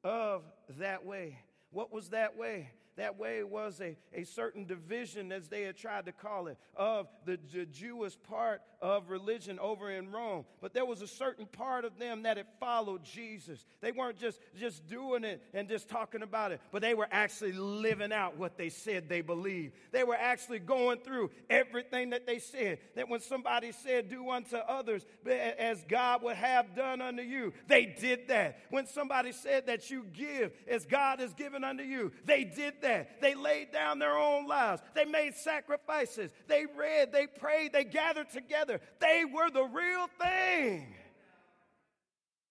of 0.05 0.43
that 0.79 1.07
way. 1.07 1.39
What 1.71 1.93
was 1.93 2.11
that 2.11 2.37
way? 2.37 2.71
That 2.97 3.19
way 3.19 3.43
was 3.43 3.81
a, 3.81 3.97
a 4.13 4.25
certain 4.25 4.67
division, 4.67 5.33
as 5.33 5.49
they 5.49 5.63
had 5.63 5.77
tried 5.77 6.07
to 6.07 6.13
call 6.13 6.49
it, 6.49 6.59
of 6.77 7.09
the, 7.25 7.39
the 7.53 7.65
Jewish 7.65 8.15
part 8.29 8.61
of 8.83 9.09
religion 9.09 9.59
over 9.59 9.91
in 9.91 10.11
Rome. 10.11 10.45
But 10.61 10.75
there 10.75 10.85
was 10.85 11.01
a 11.01 11.07
certain 11.07 11.47
part 11.47 11.87
of 11.87 11.99
them 11.99 12.25
that 12.25 12.37
had 12.37 12.47
followed 12.61 13.03
Jesus. 13.03 13.65
They 13.81 13.93
weren't 13.93 14.19
just, 14.19 14.41
just 14.59 14.87
doing 14.89 15.25
it 15.25 15.43
and 15.55 15.69
just 15.69 15.89
talking 15.89 16.23
about 16.23 16.53
it, 16.53 16.61
but 16.71 16.83
they 16.83 16.93
were 16.93 17.09
actually 17.11 17.53
living 17.53 18.13
out 18.13 18.37
what 18.37 18.59
they 18.59 18.69
said 18.69 19.09
they 19.09 19.23
believed. 19.23 19.75
They 19.93 20.05
were 20.05 20.17
actually 20.17 20.59
going 20.59 20.99
through 20.99 21.31
everything 21.49 22.11
that 22.11 22.27
they 22.27 22.41
said. 22.41 22.79
That 22.95 23.09
when 23.09 23.21
somebody 23.21 23.73
said, 23.73 24.11
Do 24.11 24.29
unto 24.29 24.57
others 24.57 25.07
as 25.27 25.83
God 25.89 26.23
would 26.25 26.37
have 26.37 26.75
done 26.75 27.01
unto 27.01 27.23
you, 27.23 27.55
they 27.69 27.87
did 27.87 28.29
that. 28.29 28.59
When 28.69 28.87
somebody 28.87 29.33
said 29.33 29.67
that 29.69 29.91
you 29.91 30.05
give 30.13 30.53
as 30.69 30.85
God 30.85 31.21
has 31.21 31.33
given 31.33 31.65
unto 31.65 31.85
you, 31.85 32.13
they 32.27 32.45
did 32.45 32.82
that. 32.83 33.21
They 33.21 33.35
laid 33.35 33.73
down 33.73 33.99
their 33.99 34.17
own 34.17 34.47
lives. 34.47 34.83
They 34.95 35.05
made 35.05 35.35
sacrifices. 35.35 36.31
They 36.47 36.67
read, 36.77 37.13
they 37.13 37.27
prayed, 37.27 37.73
they 37.73 37.85
gathered 37.85 38.31
together. 38.31 38.81
They 39.01 39.25
were 39.25 39.51
the 39.51 39.65
real 39.65 40.07
thing. 40.21 40.95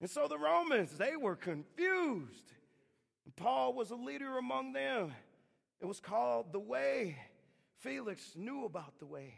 And 0.02 0.10
so 0.10 0.28
the 0.28 0.38
Romans, 0.38 0.98
they 0.98 1.16
were 1.16 1.36
confused. 1.36 2.54
Paul 3.36 3.74
was 3.74 3.92
a 3.92 3.96
leader 3.96 4.38
among 4.38 4.74
them. 4.74 5.14
It 5.80 5.86
was 5.86 6.00
called 6.00 6.52
the 6.52 6.60
way. 6.60 7.18
Felix 7.80 8.34
knew 8.36 8.66
about 8.66 9.00
the 9.00 9.06
way. 9.06 9.34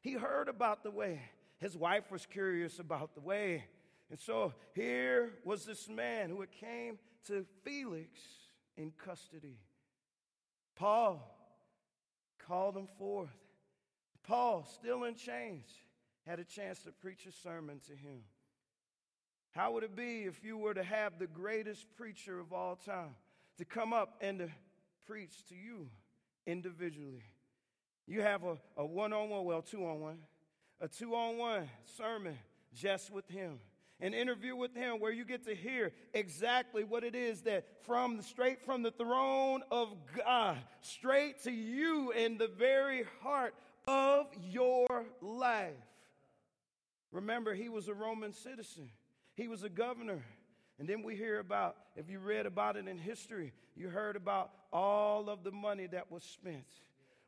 He 0.00 0.12
heard 0.12 0.48
about 0.48 0.82
the 0.82 0.90
way. 0.90 1.20
His 1.58 1.76
wife 1.76 2.10
was 2.10 2.26
curious 2.26 2.78
about 2.78 3.14
the 3.14 3.20
way. 3.20 3.64
And 4.10 4.18
so 4.20 4.52
here 4.74 5.32
was 5.44 5.64
this 5.64 5.88
man 5.88 6.30
who 6.30 6.40
had 6.40 6.52
came 6.52 6.98
to 7.26 7.44
Felix 7.64 8.20
in 8.76 8.92
custody. 8.92 9.58
Paul 10.76 11.20
called 12.46 12.76
him 12.76 12.88
forth. 12.98 13.36
Paul, 14.22 14.64
still 14.64 15.04
in 15.04 15.14
chains, 15.14 15.66
had 16.26 16.38
a 16.38 16.44
chance 16.44 16.80
to 16.80 16.92
preach 16.92 17.26
a 17.26 17.32
sermon 17.32 17.80
to 17.86 17.92
him. 17.92 18.20
How 19.52 19.72
would 19.72 19.84
it 19.84 19.96
be 19.96 20.24
if 20.24 20.44
you 20.44 20.58
were 20.58 20.74
to 20.74 20.82
have 20.82 21.18
the 21.18 21.26
greatest 21.26 21.86
preacher 21.96 22.38
of 22.38 22.52
all 22.52 22.76
time 22.76 23.14
to 23.56 23.64
come 23.64 23.92
up 23.92 24.16
and 24.20 24.38
to 24.40 24.48
preach 25.06 25.46
to 25.48 25.54
you 25.54 25.88
individually? 26.46 27.24
You 28.06 28.20
have 28.22 28.42
a 28.76 28.84
one 28.84 29.12
on 29.12 29.30
one, 29.30 29.44
well, 29.44 29.62
two 29.62 29.86
on 29.86 30.00
one, 30.00 30.18
a 30.80 30.88
two 30.88 31.14
on 31.14 31.38
one 31.38 31.68
sermon 31.96 32.36
just 32.74 33.10
with 33.10 33.26
him 33.28 33.58
an 34.00 34.12
interview 34.12 34.54
with 34.54 34.74
him 34.74 35.00
where 35.00 35.12
you 35.12 35.24
get 35.24 35.44
to 35.46 35.54
hear 35.54 35.92
exactly 36.12 36.84
what 36.84 37.02
it 37.02 37.14
is 37.14 37.42
that 37.42 37.64
from 37.84 38.20
straight 38.20 38.64
from 38.64 38.82
the 38.82 38.90
throne 38.90 39.62
of 39.70 39.94
God, 40.24 40.58
straight 40.80 41.42
to 41.44 41.50
you 41.50 42.10
in 42.12 42.36
the 42.36 42.48
very 42.48 43.04
heart 43.22 43.54
of 43.88 44.26
your 44.50 45.06
life. 45.20 45.72
Remember, 47.12 47.54
he 47.54 47.68
was 47.68 47.88
a 47.88 47.94
Roman 47.94 48.32
citizen, 48.32 48.90
he 49.34 49.48
was 49.48 49.62
a 49.62 49.70
governor. 49.70 50.22
And 50.78 50.86
then 50.86 51.02
we 51.02 51.16
hear 51.16 51.38
about, 51.38 51.76
if 51.96 52.10
you 52.10 52.18
read 52.18 52.44
about 52.44 52.76
it 52.76 52.86
in 52.86 52.98
history, 52.98 53.54
you 53.74 53.88
heard 53.88 54.14
about 54.14 54.50
all 54.72 55.30
of 55.30 55.42
the 55.42 55.50
money 55.50 55.86
that 55.86 56.12
was 56.12 56.22
spent, 56.22 56.66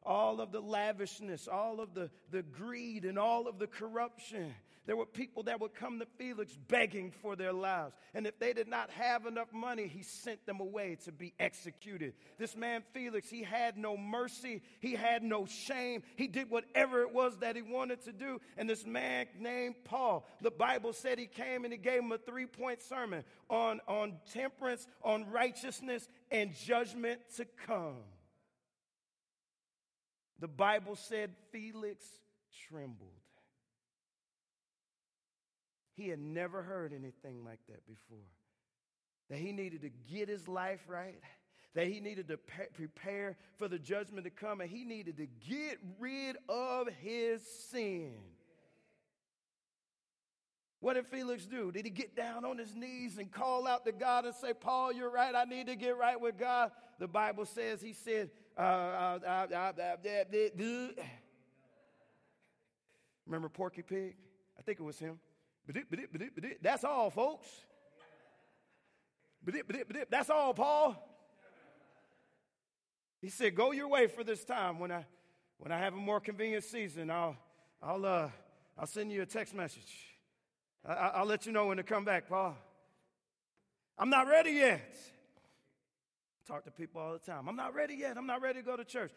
all 0.03 0.43
of 0.43 0.53
the 0.53 0.61
lavishness, 0.61 1.49
all 1.49 1.81
of 1.81 1.95
the, 1.95 2.11
the 2.31 2.43
greed, 2.43 3.07
and 3.07 3.19
all 3.19 3.49
of 3.49 3.59
the 3.59 3.67
corruption. 3.67 4.55
There 4.89 4.97
were 4.97 5.05
people 5.05 5.43
that 5.43 5.61
would 5.61 5.75
come 5.75 5.99
to 5.99 6.07
Felix 6.17 6.57
begging 6.67 7.11
for 7.21 7.37
their 7.37 7.53
lives. 7.53 7.95
And 8.15 8.27
if 8.27 8.39
they 8.39 8.55
did 8.55 8.69
not 8.69 8.89
have 8.89 9.27
enough 9.27 9.53
money, 9.53 9.87
he 9.87 10.03
sent 10.03 10.47
them 10.47 10.61
away 10.61 10.97
to 11.05 11.13
be 11.13 11.35
executed. 11.39 12.15
This 12.39 12.57
man, 12.57 12.83
Felix, 12.95 13.29
he 13.29 13.43
had 13.43 13.77
no 13.77 13.99
mercy, 13.99 14.63
he 14.81 14.95
had 14.95 15.23
no 15.23 15.45
shame. 15.45 16.03
He 16.17 16.27
did 16.27 16.49
whatever 16.49 17.03
it 17.03 17.13
was 17.13 17.37
that 17.41 17.55
he 17.55 17.61
wanted 17.61 18.03
to 18.05 18.15
do. 18.15 18.41
And 18.57 18.67
this 18.67 18.87
man 18.87 19.27
named 19.39 19.75
Paul, 19.85 20.27
the 20.41 20.51
Bible 20.51 20.95
said 20.95 21.19
he 21.19 21.27
came 21.27 21.65
and 21.65 21.73
he 21.73 21.79
gave 21.79 22.01
him 22.01 22.11
a 22.13 22.17
three 22.17 22.47
point 22.47 22.81
sermon 22.81 23.25
on, 23.51 23.81
on 23.87 24.15
temperance, 24.33 24.87
on 25.03 25.31
righteousness, 25.31 26.09
and 26.31 26.55
judgment 26.55 27.21
to 27.37 27.45
come. 27.67 28.05
The 30.39 30.49
Bible 30.49 30.97
said 30.97 31.33
Felix 31.53 32.07
trembled. 32.71 33.11
He 35.99 36.09
had 36.09 36.21
never 36.21 36.63
heard 36.63 36.93
anything 36.93 37.45
like 37.45 37.59
that 37.69 37.85
before. 37.85 38.25
That 39.31 39.39
he 39.39 39.51
needed 39.51 39.83
to 39.83 39.91
get 40.11 40.29
his 40.29 40.47
life 40.47 40.81
right, 40.89 41.21
that 41.75 41.89
he 41.89 41.99
needed 41.99 42.29
to 42.29 42.39
prepare 42.73 43.37
for 43.57 43.67
the 43.67 43.81
judgment 43.81 44.25
to 44.25 44.31
come, 44.31 44.61
and 44.61 44.71
he 44.71 44.85
needed 44.85 45.17
to 45.17 45.27
get 45.27 45.79
rid 45.99 46.37
of 46.49 46.87
his 47.01 47.43
sin. 47.69 48.15
What 50.79 50.95
did 50.95 51.09
Felix 51.09 51.45
do? 51.47 51.73
Did 51.73 51.85
he 51.85 51.91
get 51.91 52.15
down 52.15 52.45
on 52.45 52.57
his 52.57 52.77
knees 52.77 53.19
and 53.19 53.33
call 53.33 53.67
out 53.67 53.85
to 53.85 53.91
God 53.91 54.25
and 54.25 54.35
say, 54.37 54.53
Paul, 54.55 54.93
you're 54.93 55.11
right. 55.11 55.35
I 55.35 55.43
need 55.45 55.67
to 55.67 55.75
get 55.75 55.97
right 55.97 56.19
with 56.19 56.39
God? 56.39 56.71
The 57.01 57.09
Bible 57.09 57.45
says 57.45 57.83
he 57.83 57.93
said, 57.93 58.31
uh, 58.57 59.19
uh, 59.27 59.47
uh, 59.53 59.73
Remember 63.27 63.49
Porky 63.49 63.83
Pig? 63.83 64.15
I 64.57 64.63
think 64.63 64.79
it 64.79 64.85
was 64.85 65.01
him. 65.01 65.19
That's 66.63 66.85
all, 66.85 67.11
folks. 67.11 67.49
That's 70.11 70.31
all, 70.31 70.55
Paul. 70.55 71.05
He 73.21 73.29
said, 73.29 73.55
Go 73.55 73.73
your 73.73 73.89
way 73.89 74.07
for 74.07 74.25
this 74.25 74.45
time. 74.45 74.79
When 74.79 74.93
I, 74.93 75.05
when 75.59 75.73
I 75.73 75.79
have 75.79 75.95
a 75.95 75.99
more 75.99 76.21
convenient 76.21 76.65
season, 76.65 77.11
I'll, 77.11 77.37
I'll, 77.83 78.05
uh, 78.05 78.31
I'll 78.79 78.87
send 78.87 79.13
you 79.13 79.23
a 79.23 79.27
text 79.27 79.55
message. 79.55 79.93
I, 80.85 81.21
will 81.21 81.27
let 81.27 81.45
you 81.45 81.53
know 81.53 81.67
when 81.67 81.77
to 81.77 81.83
come 81.83 82.05
back, 82.05 82.29
Paul. 82.29 82.57
I'm 83.99 84.11
not 84.11 84.29
ready 84.29 84.53
yet. 84.53 84.97
talk 86.47 86.65
to 86.65 86.71
people 86.71 87.01
all 87.01 87.13
the 87.13 87.19
time. 87.19 87.49
I'm 87.49 87.57
not 87.57 87.75
ready 87.75 87.95
yet. 87.95 88.17
I'm 88.17 88.27
not 88.27 88.41
ready 88.41 88.61
to 88.61 88.65
go 88.65 88.77
to 88.77 88.85
church. 88.85 89.11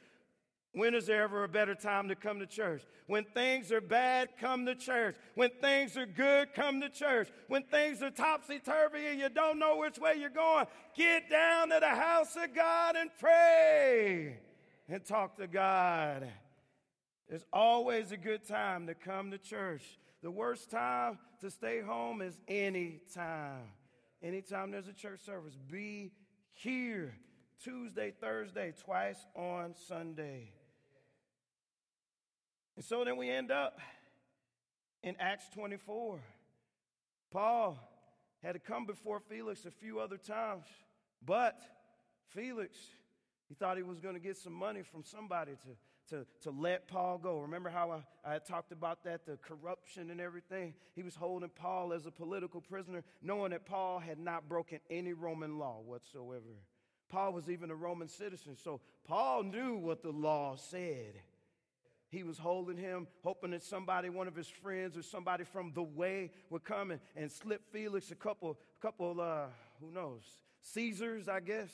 When 0.74 0.96
is 0.96 1.06
there 1.06 1.24
ever 1.24 1.44
a 1.44 1.50
better 1.50 1.76
time 1.76 2.08
to 2.08 2.16
come 2.16 2.40
to 2.40 2.46
church? 2.46 2.84
When 3.08 3.26
things 3.26 3.74
are 3.74 3.82
bad, 3.82 4.30
come 4.40 4.66
to 4.68 4.76
church. 4.76 5.16
When 5.36 5.50
things 5.62 5.98
are 5.98 6.06
good, 6.06 6.54
come 6.54 6.80
to 6.80 6.88
church. 6.88 7.28
When 7.50 7.64
things 7.64 8.02
are 8.02 8.10
topsy 8.10 8.60
turvy 8.60 9.08
and 9.08 9.20
you 9.20 9.28
don't 9.28 9.60
know 9.60 9.78
which 9.78 10.00
way 10.00 10.16
you're 10.18 10.30
going, 10.30 10.68
get 10.96 11.30
down 11.30 11.70
to 11.70 11.80
the 11.82 11.90
house 11.90 12.38
of 12.38 12.56
God 12.56 12.96
and 12.96 13.10
pray 13.20 14.38
and 14.88 15.04
talk 15.04 15.36
to 15.38 15.48
God. 15.48 16.30
There's 17.28 17.46
always 17.52 18.14
a 18.14 18.18
good 18.18 18.48
time 18.48 18.88
to 18.88 18.94
come 18.94 19.32
to 19.32 19.38
church. 19.38 20.00
The 20.24 20.32
worst 20.32 20.72
time 20.72 21.20
to 21.42 21.52
stay 21.52 21.82
home 21.82 22.22
is 22.22 22.40
any 22.48 23.02
time. 23.14 23.64
Anytime 24.24 24.72
there's 24.72 24.88
a 24.88 24.94
church 24.94 25.20
service, 25.26 25.58
be 25.70 26.14
here. 26.54 27.16
Tuesday, 27.62 28.14
Thursday, 28.22 28.74
twice 28.84 29.26
on 29.36 29.76
Sunday. 29.88 30.52
And 32.76 32.86
so 32.86 33.04
then 33.04 33.18
we 33.18 33.30
end 33.30 33.52
up 33.52 33.80
in 35.04 35.16
Acts 35.20 35.46
24, 35.56 36.20
Paul 37.32 37.80
had 38.44 38.54
to 38.54 38.60
come 38.60 38.86
before 38.86 39.20
Felix 39.20 39.66
a 39.66 39.72
few 39.72 40.00
other 40.00 40.18
times, 40.18 40.66
but 41.26 41.60
Felix, 42.30 42.78
he 43.50 43.56
thought 43.56 43.78
he 43.78 43.84
was 43.84 44.00
going 44.00 44.14
to 44.14 44.22
get 44.22 44.38
some 44.38 44.54
money 44.54 44.84
from 44.84 45.04
somebody 45.04 45.54
to, 45.54 46.16
to, 46.16 46.26
to 46.42 46.52
let 46.52 46.88
Paul 46.88 47.18
go. 47.18 47.40
Remember 47.40 47.70
how 47.70 48.04
I, 48.26 48.36
I 48.36 48.40
talked 48.40 48.72
about 48.72 49.04
that, 49.06 49.26
the 49.26 49.38
corruption 49.38 50.12
and 50.12 50.22
everything? 50.22 50.74
He 50.96 51.04
was 51.04 51.16
holding 51.16 51.50
Paul 51.50 51.94
as 51.94 52.06
a 52.06 52.12
political 52.12 52.62
prisoner, 52.62 53.04
knowing 53.22 53.52
that 53.52 53.66
Paul 53.66 54.00
had 54.00 54.20
not 54.20 54.48
broken 54.48 54.80
any 54.90 55.14
Roman 55.14 55.58
law 55.58 55.82
whatsoever. 55.84 56.62
Paul 57.10 57.34
was 57.34 57.50
even 57.50 57.72
a 57.72 57.76
Roman 57.76 58.08
citizen, 58.08 58.56
so 58.56 58.82
Paul 59.06 59.44
knew 59.44 59.76
what 59.76 60.02
the 60.02 60.12
law 60.12 60.56
said. 60.56 61.16
He 62.12 62.24
was 62.24 62.38
holding 62.38 62.76
him, 62.76 63.08
hoping 63.24 63.52
that 63.52 63.64
somebody, 63.64 64.10
one 64.10 64.28
of 64.28 64.36
his 64.36 64.48
friends 64.48 64.98
or 64.98 65.02
somebody 65.02 65.46
from 65.46 65.72
the 65.74 65.82
way 65.82 66.32
would 66.50 66.66
come 66.66 66.92
and, 66.92 67.00
and 67.16 67.32
slip 67.32 67.62
Felix 67.72 68.12
a 68.12 68.16
couple, 68.16 68.60
couple 68.82 69.22
uh, 69.22 69.46
who 69.80 69.92
knows, 69.92 70.24
Caesars, 70.62 71.30
I 71.30 71.40
guess. 71.40 71.70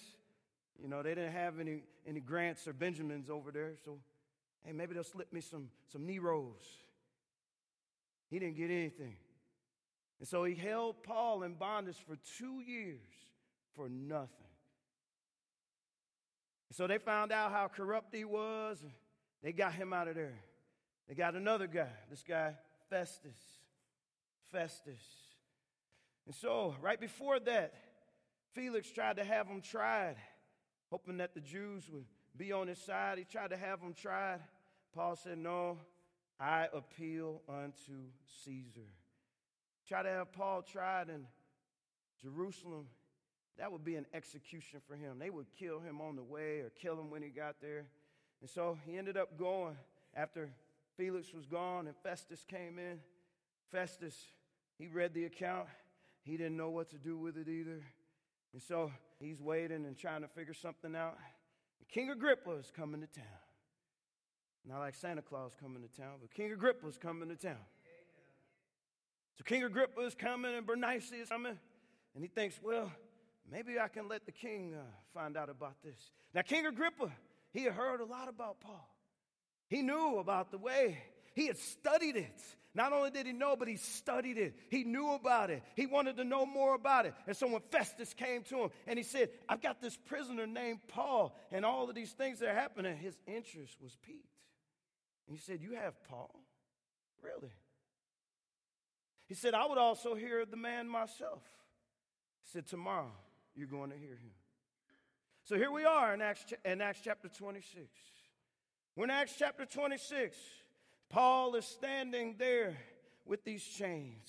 You 0.79 0.87
know, 0.87 1.01
they 1.01 1.15
didn't 1.15 1.33
have 1.33 1.59
any, 1.59 1.81
any 2.05 2.19
Grants 2.19 2.67
or 2.67 2.73
Benjamins 2.73 3.31
over 3.31 3.51
there, 3.51 3.73
so 3.83 3.97
hey, 4.63 4.73
maybe 4.73 4.93
they'll 4.93 5.03
slip 5.03 5.33
me 5.33 5.41
some, 5.41 5.69
some 5.91 6.05
Neros. 6.05 6.61
He 8.29 8.37
didn't 8.37 8.57
get 8.57 8.69
anything. 8.69 9.15
And 10.19 10.27
so 10.27 10.43
he 10.43 10.53
held 10.53 11.01
Paul 11.01 11.41
in 11.43 11.55
bondage 11.55 11.97
for 12.07 12.15
two 12.37 12.61
years 12.61 12.99
for 13.75 13.89
nothing. 13.89 14.29
So 16.73 16.85
they 16.85 16.99
found 16.99 17.31
out 17.31 17.51
how 17.51 17.69
corrupt 17.69 18.13
he 18.13 18.23
was. 18.23 18.83
They 19.43 19.51
got 19.51 19.73
him 19.73 19.93
out 19.93 20.07
of 20.07 20.15
there. 20.15 20.37
They 21.07 21.15
got 21.15 21.35
another 21.35 21.67
guy, 21.67 21.89
this 22.09 22.23
guy, 22.27 22.53
Festus. 22.89 23.37
Festus. 24.51 25.01
And 26.25 26.35
so, 26.35 26.75
right 26.81 26.99
before 26.99 27.39
that, 27.39 27.73
Felix 28.53 28.89
tried 28.91 29.17
to 29.17 29.23
have 29.23 29.47
him 29.47 29.61
tried, 29.61 30.15
hoping 30.89 31.17
that 31.17 31.33
the 31.33 31.39
Jews 31.39 31.89
would 31.89 32.05
be 32.35 32.51
on 32.51 32.67
his 32.67 32.79
side. 32.79 33.17
He 33.17 33.23
tried 33.23 33.51
to 33.51 33.57
have 33.57 33.79
him 33.79 33.93
tried. 33.93 34.39
Paul 34.93 35.15
said, 35.15 35.37
No, 35.37 35.77
I 36.39 36.67
appeal 36.73 37.41
unto 37.47 38.09
Caesar. 38.43 38.89
Try 39.87 40.03
to 40.03 40.09
have 40.09 40.33
Paul 40.33 40.63
tried 40.63 41.09
in 41.09 41.25
Jerusalem. 42.21 42.87
That 43.57 43.71
would 43.71 43.85
be 43.85 43.95
an 43.95 44.05
execution 44.13 44.81
for 44.87 44.95
him. 44.95 45.17
They 45.19 45.29
would 45.29 45.47
kill 45.57 45.79
him 45.79 46.01
on 46.01 46.15
the 46.15 46.23
way 46.23 46.59
or 46.59 46.69
kill 46.81 46.99
him 46.99 47.09
when 47.09 47.23
he 47.23 47.29
got 47.29 47.55
there. 47.61 47.85
And 48.41 48.49
so 48.49 48.77
he 48.85 48.97
ended 48.97 49.17
up 49.17 49.37
going 49.37 49.75
after 50.15 50.49
Felix 50.95 51.33
was 51.33 51.45
gone 51.45 51.87
and 51.87 51.95
Festus 52.03 52.43
came 52.47 52.79
in. 52.79 52.99
Festus, 53.71 54.15
he 54.77 54.87
read 54.87 55.13
the 55.13 55.25
account. 55.25 55.67
He 56.23 56.37
didn't 56.37 56.57
know 56.57 56.69
what 56.69 56.89
to 56.89 56.97
do 56.97 57.17
with 57.17 57.37
it 57.37 57.47
either. 57.47 57.83
And 58.53 58.61
so 58.61 58.91
he's 59.19 59.41
waiting 59.41 59.85
and 59.85 59.97
trying 59.97 60.21
to 60.21 60.27
figure 60.27 60.53
something 60.53 60.95
out. 60.95 61.17
King 61.89 62.09
Agrippa 62.09 62.51
is 62.51 62.71
coming 62.75 63.01
to 63.01 63.07
town. 63.07 63.25
Not 64.67 64.79
like 64.79 64.95
Santa 64.95 65.21
Claus 65.21 65.53
coming 65.59 65.81
to 65.81 66.01
town, 66.01 66.15
but 66.19 66.33
King 66.33 66.51
Agrippa 66.51 66.87
is 66.87 66.97
coming 66.97 67.29
to 67.29 67.35
town. 67.35 67.55
So 69.37 69.43
King 69.45 69.63
Agrippa 69.63 70.01
is 70.01 70.15
coming 70.15 70.53
and 70.53 70.65
Bernice 70.65 71.11
is 71.11 71.29
coming. 71.29 71.57
And 72.13 72.23
he 72.23 72.27
thinks, 72.27 72.59
well, 72.61 72.91
maybe 73.49 73.79
I 73.79 73.87
can 73.87 74.09
let 74.09 74.25
the 74.25 74.31
king 74.31 74.73
uh, 74.73 74.83
find 75.13 75.37
out 75.37 75.49
about 75.49 75.75
this. 75.83 76.11
Now, 76.33 76.41
King 76.41 76.65
Agrippa, 76.65 77.11
he 77.57 77.63
had 77.63 77.73
heard 77.73 78.01
a 78.01 78.05
lot 78.05 78.29
about 78.29 78.59
Paul. 78.61 78.87
He 79.67 79.81
knew 79.81 80.19
about 80.19 80.51
the 80.51 80.59
way. 80.59 80.99
He 81.33 81.47
had 81.47 81.57
studied 81.57 82.15
it. 82.15 82.39
Not 82.75 82.93
only 82.93 83.09
did 83.09 83.25
he 83.25 83.33
know, 83.33 83.55
but 83.55 83.67
he 83.67 83.77
studied 83.77 84.37
it. 84.37 84.53
He 84.69 84.83
knew 84.83 85.15
about 85.15 85.49
it. 85.49 85.63
He 85.75 85.87
wanted 85.87 86.17
to 86.17 86.23
know 86.23 86.45
more 86.45 86.75
about 86.75 87.07
it. 87.07 87.15
And 87.25 87.35
so 87.35 87.47
when 87.47 87.61
Festus 87.71 88.13
came 88.13 88.43
to 88.43 88.57
him 88.57 88.69
and 88.85 88.99
he 88.99 89.01
said, 89.01 89.29
I've 89.49 89.63
got 89.63 89.81
this 89.81 89.97
prisoner 89.97 90.45
named 90.45 90.81
Paul, 90.87 91.35
and 91.51 91.65
all 91.65 91.89
of 91.89 91.95
these 91.95 92.11
things 92.11 92.37
that 92.39 92.49
are 92.49 92.53
happening, 92.53 92.95
his 92.95 93.17
interest 93.25 93.75
was 93.81 93.97
piqued. 94.05 94.21
And 95.27 95.35
he 95.35 95.41
said, 95.41 95.59
You 95.63 95.71
have 95.77 95.95
Paul? 96.03 96.39
Really? 97.23 97.53
He 99.25 99.33
said, 99.33 99.55
I 99.55 99.65
would 99.65 99.79
also 99.79 100.13
hear 100.13 100.45
the 100.45 100.57
man 100.57 100.87
myself. 100.87 101.41
He 102.43 102.51
said, 102.51 102.67
Tomorrow 102.67 103.13
you're 103.55 103.65
going 103.65 103.89
to 103.89 103.97
hear 103.97 104.11
him. 104.11 104.31
So 105.47 105.55
here 105.55 105.71
we 105.71 105.85
are 105.85 106.13
in 106.13 106.21
Acts, 106.21 106.43
in 106.65 106.81
Acts 106.81 106.99
chapter 107.01 107.29
26. 107.29 107.87
We're 108.97 109.05
in 109.05 109.09
Acts 109.09 109.35
chapter 109.39 109.65
26. 109.65 110.35
Paul 111.09 111.55
is 111.55 111.63
standing 111.63 112.35
there 112.37 112.75
with 113.25 113.45
these 113.45 113.63
chains. 113.63 114.27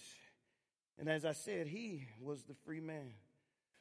And 0.97 1.09
as 1.09 1.25
I 1.25 1.33
said, 1.33 1.67
he 1.67 2.07
was 2.23 2.45
the 2.45 2.55
free 2.65 2.79
man. 2.79 3.15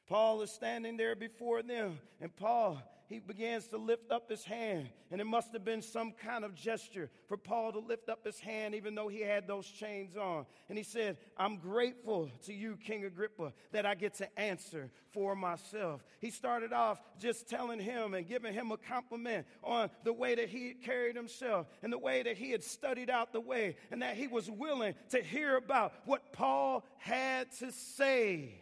Paul 0.10 0.42
is 0.42 0.50
standing 0.50 0.98
there 0.98 1.16
before 1.16 1.62
them, 1.62 2.00
and 2.20 2.36
Paul 2.36 2.82
he 3.08 3.20
begins 3.20 3.68
to 3.68 3.78
lift 3.78 4.12
up 4.12 4.30
his 4.30 4.44
hand. 4.44 4.90
And 5.12 5.22
it 5.22 5.24
must 5.24 5.54
have 5.54 5.64
been 5.64 5.82
some 5.82 6.12
kind 6.12 6.44
of 6.44 6.54
gesture 6.54 7.10
for 7.30 7.38
Paul 7.38 7.72
to 7.72 7.80
lift 7.80 8.10
up 8.10 8.26
his 8.26 8.38
hand, 8.40 8.76
even 8.76 8.96
though 8.96 9.08
he 9.08 9.22
had 9.22 9.48
those 9.48 9.66
chains 9.66 10.18
on. 10.18 10.46
And 10.68 10.78
he 10.78 10.84
said, 10.84 11.18
I'm 11.38 11.56
grateful 11.58 12.30
to 12.46 12.54
you, 12.54 12.76
King 12.76 13.06
Agrippa, 13.06 13.54
that 13.72 13.86
I 13.86 13.96
get 13.96 14.16
to 14.16 14.40
answer 14.40 14.92
for 15.14 15.36
myself. 15.36 16.04
He 16.20 16.32
started 16.32 16.74
off 16.74 17.02
just 17.18 17.50
telling 17.50 17.80
him 17.80 18.14
and 18.14 18.28
giving 18.28 18.54
him 18.54 18.72
a 18.72 18.78
compliment 18.78 19.48
on 19.64 19.90
the 20.04 20.12
way 20.12 20.36
that 20.36 20.50
he 20.50 20.74
carried 20.74 21.16
himself 21.16 21.68
and 21.82 21.94
the 21.94 21.98
way 21.98 22.24
that 22.24 22.36
he 22.36 22.52
had 22.52 22.64
studied 22.64 23.10
out 23.10 23.32
the 23.32 23.40
way 23.40 23.78
and 23.90 24.02
that 24.02 24.18
he 24.18 24.28
was 24.28 24.52
willing 24.52 24.96
to 25.12 25.22
hear 25.22 25.56
about 25.56 25.94
what 26.04 26.34
Paul 26.34 26.84
had 26.98 27.50
to 27.60 27.72
say. 27.72 28.54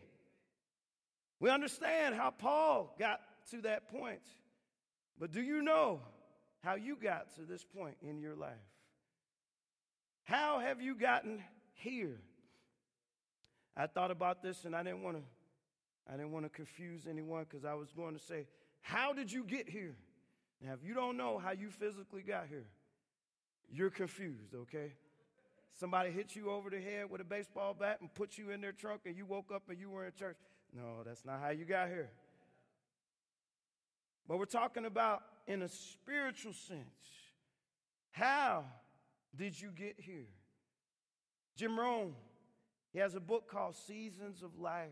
We 1.40 1.50
understand 1.50 2.16
how 2.16 2.30
Paul 2.30 2.96
got 2.98 3.20
to 3.52 3.62
that 3.62 3.90
point. 3.90 4.22
But 5.20 5.32
do 5.32 5.42
you 5.42 5.62
know 5.62 6.02
how 6.62 6.76
you 6.76 6.96
got 6.96 7.36
to 7.36 7.42
this 7.42 7.64
point 7.64 7.98
in 8.02 8.20
your 8.20 8.36
life? 8.36 8.54
How 10.24 10.60
have 10.60 10.82
you 10.82 10.96
gotten 10.96 11.44
here? 11.74 12.20
I 13.78 13.88
thought 13.88 14.12
about 14.12 14.42
this 14.42 14.66
and 14.66 14.76
I 14.76 14.84
didn't 14.84 15.04
want 15.04 15.18
to 15.18 15.24
I 16.08 16.18
didn't 16.18 16.32
want 16.32 16.46
to 16.46 16.50
confuse 16.50 17.08
anyone 17.10 17.46
because 17.50 17.66
I 17.66 17.74
was 17.74 17.92
going 17.92 18.14
to 18.14 18.24
say, 18.24 18.46
How 18.82 19.14
did 19.14 19.32
you 19.32 19.44
get 19.44 19.68
here? 19.68 19.96
Now, 20.62 20.74
if 20.74 20.88
you 20.88 20.94
don't 20.94 21.18
know 21.18 21.38
how 21.38 21.52
you 21.52 21.70
physically 21.70 22.22
got 22.22 22.48
here, 22.48 22.66
you're 23.70 23.90
confused, 23.90 24.54
okay? 24.54 24.94
Somebody 25.80 26.12
hit 26.12 26.36
you 26.36 26.50
over 26.50 26.70
the 26.70 26.80
head 26.80 27.10
with 27.10 27.22
a 27.22 27.26
baseball 27.26 27.74
bat 27.74 27.98
and 28.00 28.14
put 28.14 28.38
you 28.38 28.52
in 28.52 28.62
their 28.62 28.72
trunk 28.72 29.02
and 29.06 29.18
you 29.18 29.26
woke 29.26 29.52
up 29.54 29.64
and 29.70 29.80
you 29.80 29.90
were 29.90 30.06
in 30.06 30.14
church. 30.14 30.38
No, 30.74 31.04
that's 31.06 31.26
not 31.26 31.42
how 31.42 31.50
you 31.50 31.66
got 31.66 31.90
here. 31.90 32.10
But 34.28 34.40
we're 34.40 34.46
talking 34.46 34.86
about 34.86 35.22
in 35.48 35.62
a 35.62 35.70
spiritual 35.70 36.54
sense. 36.54 36.80
How 38.12 38.66
did 39.36 39.60
you 39.60 39.70
get 39.70 39.96
here? 40.00 40.28
Jim 41.56 41.80
Rohn, 41.80 42.14
he 42.92 43.00
has 43.00 43.16
a 43.16 43.20
book 43.20 43.50
called 43.50 43.76
Seasons 43.76 44.42
of 44.42 44.58
Life. 44.60 44.90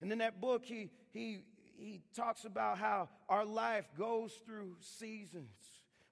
And 0.00 0.10
in 0.10 0.18
that 0.18 0.40
book, 0.40 0.64
he, 0.64 0.90
he, 1.10 1.40
he 1.76 2.00
talks 2.14 2.44
about 2.44 2.78
how 2.78 3.08
our 3.28 3.44
life 3.44 3.86
goes 3.96 4.32
through 4.46 4.76
seasons. 4.80 5.50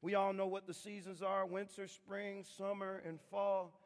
We 0.00 0.14
all 0.14 0.32
know 0.32 0.46
what 0.46 0.66
the 0.66 0.74
seasons 0.74 1.22
are 1.22 1.44
winter, 1.44 1.88
spring, 1.88 2.44
summer, 2.56 3.02
and 3.04 3.18
fall. 3.30 3.77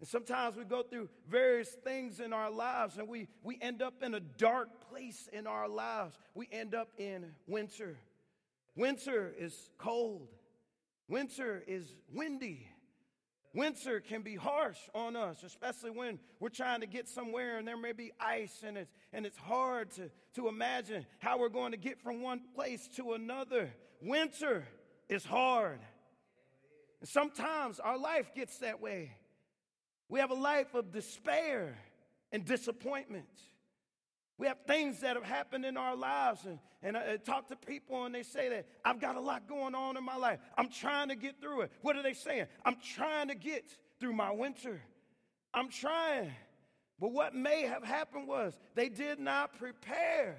And 0.00 0.08
sometimes 0.08 0.56
we 0.56 0.64
go 0.64 0.82
through 0.82 1.08
various 1.28 1.70
things 1.70 2.20
in 2.20 2.32
our 2.32 2.50
lives 2.50 2.98
and 2.98 3.08
we, 3.08 3.28
we 3.42 3.58
end 3.60 3.82
up 3.82 4.02
in 4.02 4.14
a 4.14 4.20
dark 4.20 4.68
place 4.90 5.28
in 5.32 5.46
our 5.46 5.68
lives. 5.68 6.16
We 6.34 6.48
end 6.52 6.74
up 6.74 6.88
in 6.98 7.26
winter. 7.48 7.98
Winter 8.76 9.34
is 9.36 9.70
cold. 9.76 10.28
Winter 11.08 11.64
is 11.66 11.94
windy. 12.14 12.68
Winter 13.54 13.98
can 13.98 14.22
be 14.22 14.36
harsh 14.36 14.78
on 14.94 15.16
us, 15.16 15.42
especially 15.42 15.90
when 15.90 16.20
we're 16.38 16.48
trying 16.48 16.80
to 16.80 16.86
get 16.86 17.08
somewhere 17.08 17.58
and 17.58 17.66
there 17.66 17.78
may 17.78 17.92
be 17.92 18.12
ice 18.20 18.62
and 18.64 18.76
it's, 18.76 18.92
and 19.12 19.26
it's 19.26 19.38
hard 19.38 19.90
to, 19.92 20.10
to 20.34 20.46
imagine 20.46 21.06
how 21.18 21.38
we're 21.38 21.48
going 21.48 21.72
to 21.72 21.78
get 21.78 22.00
from 22.00 22.22
one 22.22 22.40
place 22.54 22.86
to 22.96 23.14
another. 23.14 23.70
Winter 24.00 24.68
is 25.08 25.24
hard. 25.24 25.80
And 27.00 27.08
sometimes 27.08 27.80
our 27.80 27.98
life 27.98 28.32
gets 28.34 28.58
that 28.58 28.80
way. 28.80 29.12
We 30.08 30.20
have 30.20 30.30
a 30.30 30.34
life 30.34 30.74
of 30.74 30.92
despair 30.92 31.76
and 32.32 32.44
disappointment. 32.44 33.28
We 34.38 34.46
have 34.46 34.58
things 34.66 35.00
that 35.00 35.16
have 35.16 35.24
happened 35.24 35.64
in 35.64 35.76
our 35.76 35.96
lives, 35.96 36.44
and, 36.44 36.58
and 36.82 36.96
I, 36.96 37.14
I, 37.14 37.16
talk 37.16 37.48
to 37.48 37.56
people, 37.56 38.04
and 38.04 38.14
they 38.14 38.22
say 38.22 38.48
that 38.48 38.66
I've 38.84 39.00
got 39.00 39.16
a 39.16 39.20
lot 39.20 39.48
going 39.48 39.74
on 39.74 39.96
in 39.96 40.04
my 40.04 40.16
life. 40.16 40.38
I'm 40.56 40.68
trying 40.68 41.08
to 41.08 41.16
get 41.16 41.40
through 41.40 41.62
it. 41.62 41.72
What 41.82 41.96
are 41.96 42.02
they 42.02 42.14
saying? 42.14 42.46
I'm 42.64 42.76
trying 42.94 43.28
to 43.28 43.34
get 43.34 43.64
through 43.98 44.12
my 44.12 44.30
winter. 44.30 44.80
I'm 45.52 45.68
trying. 45.68 46.30
But 47.00 47.12
what 47.12 47.34
may 47.34 47.62
have 47.62 47.82
happened 47.82 48.28
was 48.28 48.56
they 48.76 48.88
did 48.88 49.18
not 49.18 49.58
prepare 49.58 50.36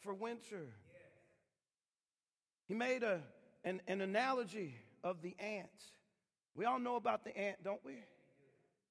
for 0.00 0.14
winter. 0.14 0.66
He 2.66 2.74
made 2.74 3.02
a, 3.02 3.20
an, 3.64 3.80
an 3.88 4.00
analogy 4.00 4.76
of 5.02 5.22
the 5.22 5.34
ant. 5.40 5.68
We 6.54 6.66
all 6.66 6.78
know 6.78 6.94
about 6.94 7.24
the 7.24 7.36
ant, 7.36 7.64
don't 7.64 7.84
we? 7.84 7.94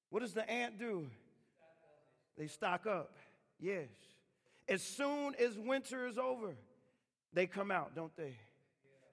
What 0.10 0.22
does 0.22 0.34
the 0.34 0.50
ant 0.50 0.80
do? 0.80 1.08
They 2.38 2.48
stock 2.48 2.88
up, 2.88 3.16
yes. 3.60 3.90
As 4.68 4.82
soon 4.82 5.36
as 5.36 5.58
winter 5.58 6.08
is 6.08 6.18
over, 6.18 6.56
they 7.34 7.48
come 7.48 7.72
out, 7.72 7.96
don't 7.96 8.16
they? 8.16 8.36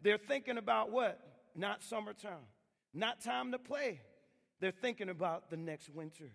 They're 0.03 0.19
thinking 0.19 0.59
about 0.59 0.91
what? 0.91 1.21
Not 1.55 1.83
summertime, 1.83 2.47
not 2.95 3.21
time 3.21 3.53
to 3.53 3.59
play. 3.59 4.01
They're 4.61 4.71
thinking 4.71 5.09
about 5.09 5.51
the 5.51 5.57
next 5.57 5.89
winter. 5.91 6.31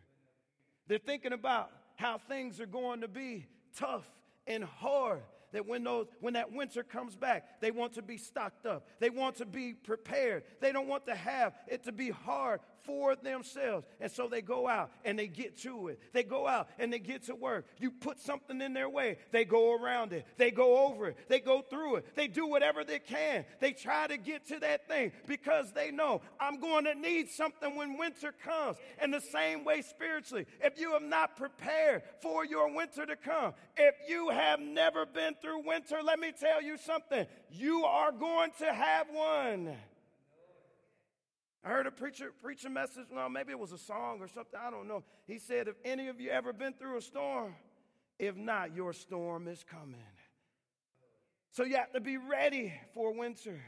They're 0.88 1.00
thinking 1.00 1.34
about 1.34 1.72
how 1.96 2.18
things 2.18 2.60
are 2.60 2.66
going 2.66 3.02
to 3.02 3.08
be 3.08 3.46
tough 3.76 4.06
and 4.48 4.64
hard 4.64 5.22
that 5.54 5.68
when, 5.68 5.84
those, 5.84 6.08
when 6.20 6.34
that 6.34 6.52
winter 6.52 6.84
comes 6.84 7.16
back, 7.16 7.62
they 7.62 7.72
want 7.72 7.94
to 7.94 8.02
be 8.02 8.18
stocked 8.18 8.66
up. 8.66 8.88
They 9.00 9.10
want 9.10 9.38
to 9.38 9.46
be 9.46 9.74
prepared. 9.74 10.44
They 10.60 10.72
don't 10.72 10.88
want 10.88 11.06
to 11.08 11.16
have 11.16 11.54
it 11.68 11.84
to 11.86 11.92
be 11.92 12.10
hard 12.10 12.62
for 12.84 13.16
themselves. 13.16 13.86
And 14.00 14.12
so 14.12 14.28
they 14.28 14.42
go 14.42 14.68
out 14.68 14.92
and 15.06 15.18
they 15.18 15.28
get 15.28 15.58
to 15.60 15.90
it. 15.90 16.00
They 16.14 16.24
go 16.24 16.48
out 16.48 16.70
and 16.80 16.92
they 16.92 17.00
get 17.00 17.24
to 17.24 17.36
work. 17.36 17.66
You 17.80 17.92
put 17.92 18.20
something 18.20 18.62
in 18.62 18.74
their 18.74 18.90
way, 18.90 19.18
they 19.32 19.46
go 19.46 19.74
around 19.74 20.14
it. 20.14 20.26
They 20.38 20.52
go 20.52 20.88
over 20.88 21.10
it. 21.10 21.18
They 21.28 21.40
go 21.40 21.62
through 21.62 21.98
it. 21.98 22.16
They 22.16 22.28
do 22.28 22.48
whatever 22.48 22.84
they 22.84 23.00
can. 23.00 23.46
They 23.60 23.72
try 23.74 24.08
to 24.08 24.18
get 24.18 24.48
to 24.48 24.60
that 24.60 24.88
thing 24.88 25.12
because 25.28 25.72
they 25.74 25.92
know 25.92 26.22
I'm 26.40 26.60
going 26.60 26.86
to 26.86 26.96
need 26.96 27.30
something 27.30 27.76
when 27.76 27.98
winter 27.98 28.34
comes. 28.44 28.78
And 29.00 29.14
the 29.14 29.22
same 29.22 29.64
way 29.64 29.82
spiritually, 29.82 30.46
if 30.62 30.80
you 30.80 30.94
have 30.94 31.04
not 31.04 31.38
prepared 31.38 32.04
for 32.22 32.46
your 32.46 32.74
winter 32.74 33.06
to 33.06 33.16
come, 33.16 33.54
if 33.78 33.96
you 34.08 34.30
have 34.30 34.60
never 34.60 35.06
been 35.06 35.36
through 35.42 35.66
winter, 35.66 36.00
let 36.04 36.20
me 36.20 36.32
tell 36.38 36.62
you 36.62 36.78
something. 36.78 37.26
You 37.52 37.86
are 37.86 38.12
going 38.12 38.52
to 38.60 38.74
have 38.74 39.08
one. 39.12 39.76
I 41.64 41.70
heard 41.70 41.86
a 41.86 41.92
preacher 41.92 42.32
preach 42.42 42.66
a 42.66 42.70
message. 42.70 43.06
Well, 43.12 43.30
maybe 43.30 43.52
it 43.52 43.60
was 43.60 43.72
a 43.72 43.78
song 43.78 44.20
or 44.20 44.28
something. 44.28 44.60
I 44.60 44.72
don't 44.72 44.88
know. 44.88 45.04
He 45.28 45.38
said, 45.38 45.68
"If 45.68 45.76
any 45.86 46.08
of 46.08 46.20
you 46.20 46.32
ever 46.32 46.54
been 46.54 46.74
through 46.74 46.98
a 46.98 47.02
storm, 47.02 47.56
if 48.18 48.36
not, 48.36 48.76
your 48.76 48.94
storm 48.94 49.48
is 49.48 49.64
coming." 49.64 50.02
So 51.52 51.64
you 51.64 51.76
have 51.76 51.92
to 51.92 52.00
be 52.00 52.18
ready 52.18 52.74
for 52.94 53.12
winter. 53.14 53.62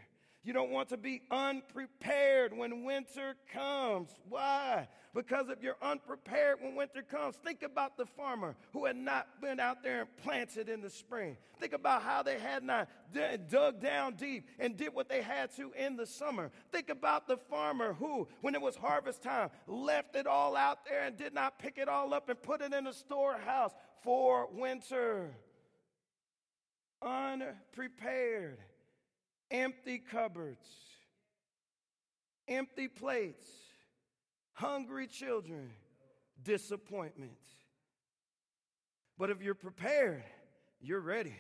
You 0.46 0.52
don't 0.52 0.72
want 0.72 0.90
to 0.90 0.98
be 0.98 1.22
unprepared 1.32 2.56
when 2.56 2.84
winter 2.84 3.36
comes. 3.54 4.10
Why? 4.28 4.90
Because 5.16 5.48
if 5.50 5.64
you're 5.64 5.78
unprepared 5.82 6.58
when 6.62 6.76
winter 6.76 7.02
comes, 7.02 7.38
think 7.38 7.64
about 7.64 7.96
the 7.98 8.06
farmer 8.06 8.58
who 8.74 8.84
had 8.86 8.98
not 8.98 9.42
been 9.42 9.62
out 9.62 9.84
there 9.84 10.02
and 10.02 10.18
planted 10.18 10.68
in 10.68 10.82
the 10.82 10.90
spring. 10.90 11.38
Think 11.62 11.72
about 11.72 12.02
how 12.02 12.24
they 12.24 12.40
had 12.40 12.62
not 12.64 12.90
dug 13.50 13.80
down 13.80 14.16
deep 14.16 14.50
and 14.60 14.76
did 14.76 14.94
what 14.94 15.08
they 15.08 15.22
had 15.22 15.56
to 15.56 15.72
in 15.78 15.96
the 15.96 16.06
summer. 16.06 16.52
Think 16.74 16.90
about 16.90 17.26
the 17.26 17.38
farmer 17.38 17.94
who, 17.94 18.28
when 18.42 18.54
it 18.54 18.62
was 18.62 18.76
harvest 18.76 19.24
time, 19.24 19.50
left 19.66 20.18
it 20.18 20.28
all 20.28 20.58
out 20.58 20.86
there 20.86 21.04
and 21.04 21.16
did 21.16 21.34
not 21.34 21.58
pick 21.58 21.78
it 21.78 21.88
all 21.88 22.14
up 22.14 22.28
and 22.28 22.42
put 22.42 22.62
it 22.62 22.74
in 22.74 22.86
a 22.88 22.94
storehouse 22.94 23.72
for 24.04 24.50
winter. 24.52 25.34
Unprepared 27.02 28.58
empty 29.54 30.00
cupboards, 30.00 30.68
empty 32.48 32.88
plates, 32.90 33.48
hungry 34.54 35.08
children, 35.08 35.70
disappointment. 36.44 37.38
But 39.18 39.30
if 39.30 39.42
you're 39.42 39.54
prepared, 39.54 40.24
you're 40.82 41.00
ready. 41.00 41.36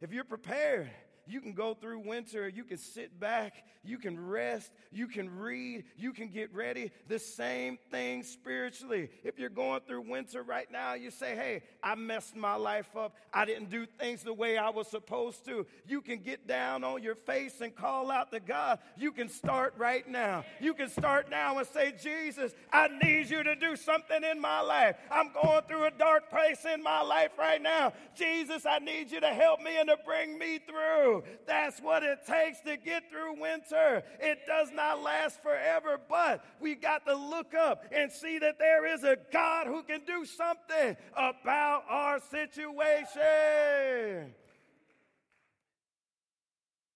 If 0.00 0.12
you're 0.12 0.24
prepared, 0.24 0.90
you 1.26 1.40
can 1.40 1.52
go 1.52 1.74
through 1.74 2.00
winter, 2.00 2.48
you 2.48 2.64
can 2.64 2.78
sit 2.78 3.18
back, 3.18 3.64
you 3.82 3.98
can 3.98 4.28
rest, 4.28 4.70
you 4.92 5.06
can 5.06 5.38
read, 5.38 5.84
you 5.96 6.12
can 6.12 6.28
get 6.28 6.54
ready. 6.54 6.90
The 7.08 7.18
same 7.18 7.78
thing 7.90 8.22
spiritually. 8.22 9.08
If 9.24 9.38
you're 9.38 9.48
going 9.48 9.80
through 9.86 10.02
winter 10.02 10.42
right 10.42 10.70
now, 10.70 10.94
you 10.94 11.10
say, 11.10 11.34
Hey, 11.34 11.62
I 11.82 11.94
messed 11.94 12.36
my 12.36 12.56
life 12.56 12.94
up. 12.96 13.14
I 13.32 13.44
didn't 13.44 13.70
do 13.70 13.86
things 13.86 14.22
the 14.22 14.34
way 14.34 14.58
I 14.58 14.70
was 14.70 14.88
supposed 14.88 15.44
to. 15.46 15.66
You 15.86 16.02
can 16.02 16.18
get 16.18 16.46
down 16.46 16.84
on 16.84 17.02
your 17.02 17.14
face 17.14 17.60
and 17.60 17.74
call 17.74 18.10
out 18.10 18.30
to 18.32 18.40
God. 18.40 18.80
You 18.98 19.12
can 19.12 19.28
start 19.28 19.74
right 19.78 20.06
now. 20.08 20.44
You 20.60 20.74
can 20.74 20.88
start 20.88 21.30
now 21.30 21.58
and 21.58 21.66
say, 21.66 21.92
Jesus, 22.02 22.52
I 22.72 22.88
need 23.02 23.30
you 23.30 23.42
to 23.42 23.56
do 23.56 23.76
something 23.76 24.22
in 24.24 24.40
my 24.40 24.60
life. 24.60 24.96
I'm 25.10 25.30
going 25.32 25.62
through 25.66 25.86
a 25.86 25.90
dark 25.90 26.30
place 26.30 26.64
in 26.64 26.82
my 26.82 27.00
life 27.00 27.32
right 27.38 27.62
now. 27.62 27.92
Jesus, 28.14 28.66
I 28.66 28.78
need 28.78 29.10
you 29.10 29.20
to 29.20 29.28
help 29.28 29.60
me 29.62 29.78
and 29.78 29.88
to 29.88 29.96
bring 30.04 30.38
me 30.38 30.58
through. 30.58 31.09
That's 31.46 31.80
what 31.80 32.02
it 32.02 32.20
takes 32.26 32.60
to 32.62 32.76
get 32.76 33.10
through 33.10 33.40
winter. 33.40 34.02
It 34.20 34.40
does 34.46 34.70
not 34.72 35.02
last 35.02 35.42
forever, 35.42 36.00
but 36.08 36.44
we 36.60 36.74
got 36.74 37.06
to 37.06 37.14
look 37.14 37.54
up 37.54 37.84
and 37.92 38.10
see 38.10 38.38
that 38.38 38.58
there 38.58 38.86
is 38.86 39.04
a 39.04 39.16
God 39.32 39.66
who 39.66 39.82
can 39.82 40.00
do 40.06 40.24
something 40.24 40.96
about 41.16 41.84
our 41.88 42.20
situation. 42.20 44.34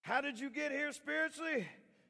How 0.03 0.21
did 0.21 0.39
you 0.39 0.51
get 0.51 0.71
here 0.71 0.93
spiritually? 0.93 1.67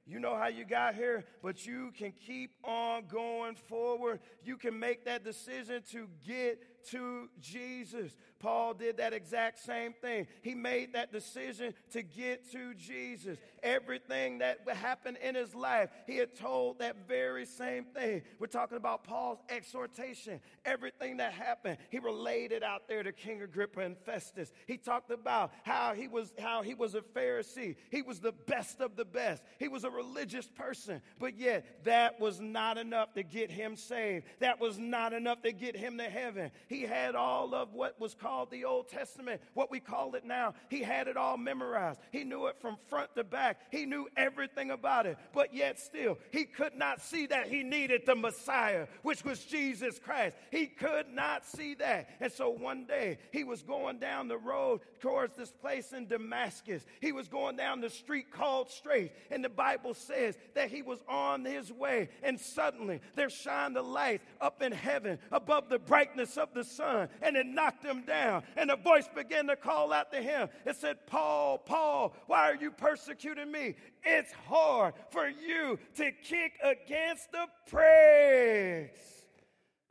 You 0.07 0.21
know 0.21 0.37
how 0.37 0.49
you 0.49 0.67
got 0.67 0.97
here, 0.97 1.25
but 1.43 1.65
you 1.65 1.91
can 1.97 2.13
keep 2.27 2.51
on 2.63 3.07
going 3.07 3.55
forward. 3.55 4.21
You 4.43 4.59
can 4.59 4.79
make 4.79 5.07
that 5.07 5.25
decision 5.25 5.83
to 5.93 6.09
get 6.27 6.85
to 6.91 7.31
Jesus. 7.41 8.15
Paul 8.45 8.75
did 8.75 8.99
that 8.99 9.15
exact 9.15 9.59
same 9.61 9.95
thing. 10.03 10.27
He 10.43 10.55
made 10.55 10.93
that 10.93 11.11
decision 11.11 11.73
to 11.93 12.03
get 12.03 12.53
to 12.53 12.75
Jesus. 12.75 13.39
Everything 13.63 14.41
that 14.41 14.69
happened 14.69 15.17
in 15.23 15.35
his 15.35 15.55
life, 15.55 15.89
he 16.07 16.19
had 16.19 16.35
told 16.37 16.81
that 16.81 17.09
very 17.09 17.47
same 17.47 17.85
thing. 17.85 18.21
We're 18.39 18.49
talking 18.49 18.77
about 18.77 19.03
Paul's 19.05 19.39
exhortation. 19.49 20.41
Everything 20.67 21.17
that 21.17 21.33
happened, 21.33 21.79
he 21.89 21.99
relayed 21.99 22.53
it 22.53 22.63
out 22.63 22.87
there 22.87 23.03
to 23.03 23.13
King 23.13 23.41
Agrippa 23.41 23.81
and 23.81 23.97
Festus. 23.97 24.53
He 24.67 24.77
talked 24.77 25.11
about 25.11 25.51
how 25.63 25.95
he 25.95 26.07
was 26.07 26.35
how 26.39 26.61
he 26.61 26.75
was 26.75 26.95
a 26.95 27.01
Pharisee. 27.01 27.77
He 27.91 28.03
was 28.03 28.21
the 28.21 28.33
best 28.33 28.83
of 28.83 28.95
the 28.95 29.07
best. 29.07 29.43
He 29.59 29.69
was 29.69 29.85
a 29.85 29.91
religious 29.91 30.47
person, 30.49 31.01
but 31.19 31.39
yet 31.39 31.65
that 31.85 32.21
was 32.21 32.41
not 32.41 32.77
enough 32.77 33.15
to 33.15 33.23
get 33.23 33.51
him 33.51 33.75
saved. 33.75 34.27
That 34.41 34.61
was 34.61 34.77
not 34.77 35.15
enough 35.15 35.41
to 35.45 35.53
get 35.53 35.75
him 35.75 35.97
to 35.97 36.05
heaven. 36.05 36.51
He 36.69 36.83
had 36.83 37.15
all 37.15 37.55
of 37.55 37.73
what 37.73 37.99
was 37.99 38.15
called 38.15 38.34
the 38.51 38.65
Old 38.65 38.89
Testament, 38.89 39.41
what 39.55 39.71
we 39.71 39.81
call 39.81 40.15
it 40.15 40.25
now. 40.25 40.55
He 40.69 40.83
had 40.83 41.09
it 41.09 41.17
all 41.17 41.37
memorized. 41.37 42.01
He 42.11 42.25
knew 42.25 42.47
it 42.47 42.57
from 42.61 42.77
front 42.89 43.15
to 43.15 43.25
back. 43.25 43.61
He 43.71 43.87
knew 43.87 44.09
everything 44.17 44.71
about 44.71 45.07
it. 45.07 45.17
But 45.33 45.55
yet 45.55 45.79
still, 45.79 46.19
he 46.33 46.45
could 46.45 46.75
not 46.75 47.01
see 47.01 47.27
that 47.27 47.49
he 47.49 47.63
needed 47.63 48.03
the 48.07 48.15
Messiah, 48.15 48.87
which 49.03 49.25
was 49.25 49.45
Jesus 49.45 49.99
Christ. 49.99 50.37
He 50.51 50.67
could 50.67 51.09
not 51.13 51.47
see 51.47 51.75
that. 51.75 52.11
And 52.21 52.33
so 52.33 52.51
one 52.51 52.85
day, 52.85 53.19
he 53.33 53.45
was 53.45 53.63
going 53.63 53.99
down 53.99 54.29
the 54.29 54.39
road 54.39 54.81
towards 55.01 55.37
this 55.37 55.53
place 55.53 55.93
in 55.93 56.07
Damascus. 56.07 56.85
He 57.01 57.13
was 57.13 57.29
going 57.29 57.57
down 57.57 57.81
the 57.81 57.91
street 57.91 58.33
called 58.33 58.71
Straight. 58.71 59.13
And 59.31 59.45
the 59.45 59.49
Bible 59.49 59.95
says 59.95 60.37
that 60.55 60.71
he 60.71 60.83
was 60.83 60.99
on 61.09 61.45
his 61.45 61.73
way. 61.73 62.09
And 62.23 62.41
suddenly, 62.41 63.01
there 63.15 63.31
shined 63.31 63.77
a 63.77 63.83
light 63.83 64.23
up 64.41 64.63
in 64.63 64.73
heaven 64.73 65.19
above 65.31 65.69
the 65.69 65.79
brightness 65.79 66.37
of 66.37 66.55
the 66.55 66.65
sun, 66.65 67.09
and 67.23 67.37
it 67.37 67.47
knocked 67.47 67.85
him 67.85 68.03
down. 68.03 68.24
And 68.57 68.71
a 68.71 68.77
voice 68.77 69.09
began 69.15 69.47
to 69.47 69.57
call 69.57 69.93
out 69.93 70.13
to 70.13 70.23
him. 70.23 70.49
It 70.65 70.77
said, 70.77 71.07
Paul, 71.07 71.59
Paul, 71.59 72.15
why 72.27 72.51
are 72.51 72.57
you 72.57 72.71
persecuting 72.71 73.51
me? 73.51 73.77
It's 74.03 74.33
hard 74.33 74.95
for 75.11 75.29
you 75.29 75.79
to 75.97 76.11
kick 76.23 76.59
against 76.63 77.33
the 77.33 77.47
pricks. 77.71 79.14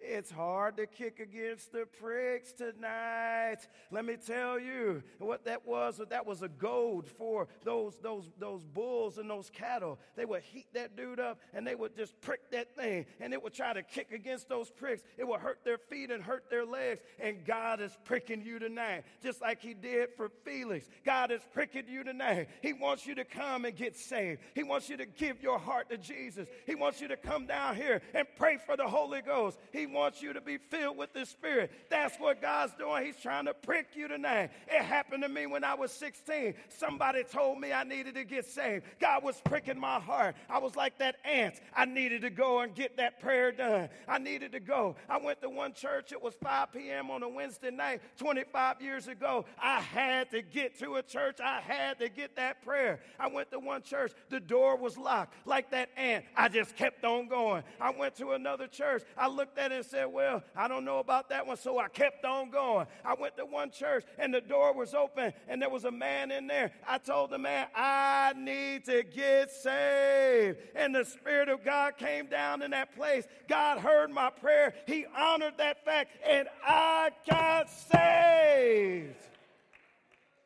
It's 0.06 0.30
hard 0.30 0.78
to 0.78 0.86
kick 0.86 1.20
against 1.20 1.72
the 1.72 1.86
pricks 2.00 2.52
tonight. 2.52 3.58
Let 3.90 4.04
me 4.04 4.18
tell 4.18 4.60
you 4.60 5.02
what 5.18 5.46
that 5.46 5.66
was. 5.66 6.02
That 6.10 6.26
was 6.26 6.42
a 6.42 6.50
goad 6.50 7.08
for 7.08 7.48
those, 7.64 7.98
those, 8.02 8.30
those 8.38 8.66
bulls 8.66 9.18
and 9.18 9.30
those 9.30 9.50
cattle. 9.50 9.98
They 10.18 10.26
would 10.26 10.44
heat 10.44 10.68
that 10.74 10.98
dude 10.98 11.20
up 11.20 11.40
and 11.54 11.66
they 11.66 11.76
would 11.76 11.96
just 11.96 12.20
prick 12.22 12.52
that 12.52 12.76
thing 12.76 13.06
and 13.22 13.34
it 13.34 13.42
would 13.42 13.54
try 13.54 13.72
to 13.72 13.82
kick 13.82 14.12
against 14.12 14.50
those 14.50 14.70
pricks. 14.70 15.04
It 15.18 15.28
would 15.28 15.40
hurt 15.40 15.64
their 15.64 15.78
feet 15.78 16.12
and 16.12 16.22
hurt 16.22 16.50
their 16.50 16.66
legs. 16.66 17.02
And 17.20 17.46
God 17.46 17.80
is 17.80 17.98
pricking 18.04 18.42
you 18.42 18.60
tonight, 18.60 19.04
just 19.22 19.42
like 19.42 19.62
He 19.62 19.74
did 19.74 20.10
for 20.18 20.30
Felix. 20.44 20.90
God 21.06 21.32
is 21.32 21.42
pricking 21.54 21.88
you 21.88 22.04
tonight. 22.04 22.50
He 22.62 22.74
wants 22.74 23.08
you 23.08 23.16
to 23.16 23.24
come 23.24 23.66
and 23.66 23.76
get 23.76 23.96
saved. 23.96 24.42
He 24.54 24.64
wants 24.64 24.90
you 24.90 24.98
to 24.98 25.06
give 25.06 25.42
your 25.42 25.60
heart 25.60 25.90
to 25.90 25.98
Jesus. 25.98 26.48
He 26.66 26.76
wants 26.76 27.00
you 27.00 27.08
to 27.08 27.18
come 27.18 27.46
down 27.46 27.76
here 27.76 28.02
and 28.14 28.28
pray 28.36 28.58
for 28.66 28.76
the 28.76 28.88
Holy 28.88 29.22
Ghost. 29.22 29.58
He 29.72 29.86
wants 29.94 30.22
you 30.22 30.34
to 30.34 30.42
be 30.42 30.58
filled 30.58 30.98
with 30.98 31.14
the 31.14 31.26
Spirit. 31.26 31.72
That's 31.90 32.18
what 32.18 32.42
God's 32.42 32.74
doing. 32.74 33.06
He's 33.06 33.18
trying 33.18 33.46
to 33.46 33.54
prick 33.54 33.90
you 33.96 34.08
tonight. 34.08 34.52
It 34.68 34.82
happened 34.82 35.24
to 35.24 35.30
me 35.30 35.46
when 35.46 35.64
I 35.64 35.76
was 35.76 35.92
16. 35.92 36.56
Somebody 36.70 37.24
told 37.24 37.60
me 37.60 37.72
I 37.72 37.84
needed 37.84 38.16
to 38.16 38.24
get 38.24 38.46
saved. 38.46 38.86
God 39.00 39.24
was 39.24 39.40
pricking 39.46 39.80
my 39.80 40.00
heart. 40.00 40.36
I 40.50 40.60
was 40.60 40.76
like 40.76 40.98
that 41.00 41.16
ant. 41.24 41.56
I 41.76 41.86
needed 41.86 42.22
to 42.22 42.30
go 42.30 42.62
and 42.62 42.74
get 42.74 42.98
that 42.98 43.20
prayer 43.20 43.52
done. 43.52 43.90
I 44.08 44.18
needed 44.18 44.52
to 44.54 44.60
go. 44.60 44.96
I 45.10 45.18
went 45.18 45.42
to 45.42 45.50
one 45.50 45.74
church. 45.74 46.12
It 46.12 46.22
was 46.22 46.34
5 46.42 46.74
p.m. 46.74 47.12
on 47.12 47.24
a 47.24 47.30
Wednesday 47.30 47.72
night 47.72 48.02
25 48.18 48.82
years 48.82 49.08
ago. 49.08 49.46
I 49.62 49.80
had 49.80 50.32
to 50.32 50.42
get 50.42 50.80
to 50.80 50.96
a 50.96 51.04
church. 51.04 51.40
I 51.40 51.62
had 51.62 52.00
to 52.00 52.10
get 52.10 52.36
that 52.38 52.64
prayer. 52.64 53.00
I 53.20 53.28
went 53.28 53.52
to 53.52 53.60
one 53.60 53.84
church. 53.84 54.12
The 54.30 54.40
door 54.40 54.78
was 54.78 54.98
locked. 54.98 55.34
Like 55.46 55.72
that 55.72 55.90
ant, 55.98 56.26
I 56.36 56.50
just 56.50 56.76
kept 56.76 57.04
on 57.06 57.28
going. 57.28 57.64
I 57.80 57.92
went 57.92 58.16
to 58.18 58.32
another 58.32 58.68
church. 58.68 59.04
I 59.18 59.28
looked 59.28 59.58
at 59.58 59.72
it 59.72 59.83
and 59.84 59.92
said, 59.92 60.06
Well, 60.06 60.44
I 60.56 60.68
don't 60.68 60.86
know 60.86 61.00
about 61.00 61.30
that 61.30 61.46
one. 61.46 61.58
So 61.58 61.78
I 61.78 61.88
kept 61.90 62.24
on 62.26 62.50
going. 62.50 62.88
I 63.04 63.14
went 63.14 63.36
to 63.38 63.46
one 63.46 63.70
church 63.70 64.06
and 64.18 64.34
the 64.34 64.42
door 64.42 64.74
was 64.74 64.94
open 64.94 65.34
and 65.48 65.62
there 65.62 65.70
was 65.70 65.84
a 65.84 65.92
man 65.92 66.32
in 66.32 66.48
there. 66.48 66.72
I 66.88 66.98
told 66.98 67.32
the 67.32 67.38
man, 67.38 67.68
I 67.76 68.34
need 68.38 68.86
to 68.86 69.04
get 69.04 69.52
saved. 69.52 70.58
And 70.76 70.96
the 70.96 71.04
Spirit 71.04 71.50
of 71.50 71.64
God 71.64 71.98
came 71.98 72.28
down 72.28 72.62
in 72.62 72.72
that 72.72 72.96
place. 72.96 73.26
God 73.48 73.80
heard 73.80 74.10
my 74.10 74.30
prayer. 74.30 74.74
He 74.88 75.06
honored 75.16 75.58
that 75.58 75.84
fact 75.84 76.12
and 76.28 76.48
I 76.66 77.12
got 77.30 77.70
saved. 77.70 79.16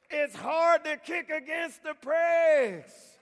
It's 0.09 0.35
hard 0.35 0.83
to 0.85 0.97
kick 0.97 1.29
against 1.29 1.83
the 1.83 1.93
pricks. 1.93 3.16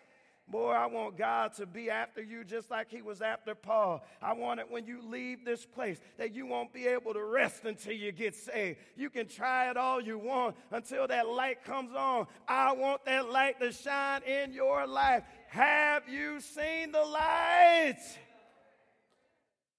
Boy, 0.48 0.70
I 0.72 0.86
want 0.86 1.18
God 1.18 1.54
to 1.56 1.66
be 1.66 1.90
after 1.90 2.22
you 2.22 2.44
just 2.44 2.70
like 2.70 2.92
He 2.92 3.02
was 3.02 3.22
after 3.22 3.56
Paul. 3.56 4.04
I 4.22 4.34
want 4.34 4.60
it 4.60 4.70
when 4.70 4.86
you 4.86 5.02
leave 5.02 5.44
this 5.44 5.66
place 5.66 6.00
that 6.18 6.36
you 6.36 6.46
won't 6.46 6.72
be 6.72 6.86
able 6.86 7.14
to 7.14 7.24
rest 7.24 7.66
until 7.66 7.94
you 7.94 8.12
get 8.12 8.36
saved. 8.36 8.78
You 8.96 9.10
can 9.10 9.28
try 9.28 9.72
it 9.72 9.78
all 9.78 10.00
you 10.00 10.20
want 10.20 10.56
until 10.72 11.08
that 11.08 11.28
light 11.28 11.64
comes 11.64 11.94
on. 11.96 12.28
I 12.48 12.74
want 12.74 13.06
that 13.06 13.28
light 13.32 13.60
to 13.60 13.72
shine 13.72 14.22
in 14.22 14.54
your 14.54 14.86
life. 14.86 15.24
Have 15.48 16.08
you 16.08 16.40
seen 16.40 16.92
the 16.92 17.04
light? 17.04 18.00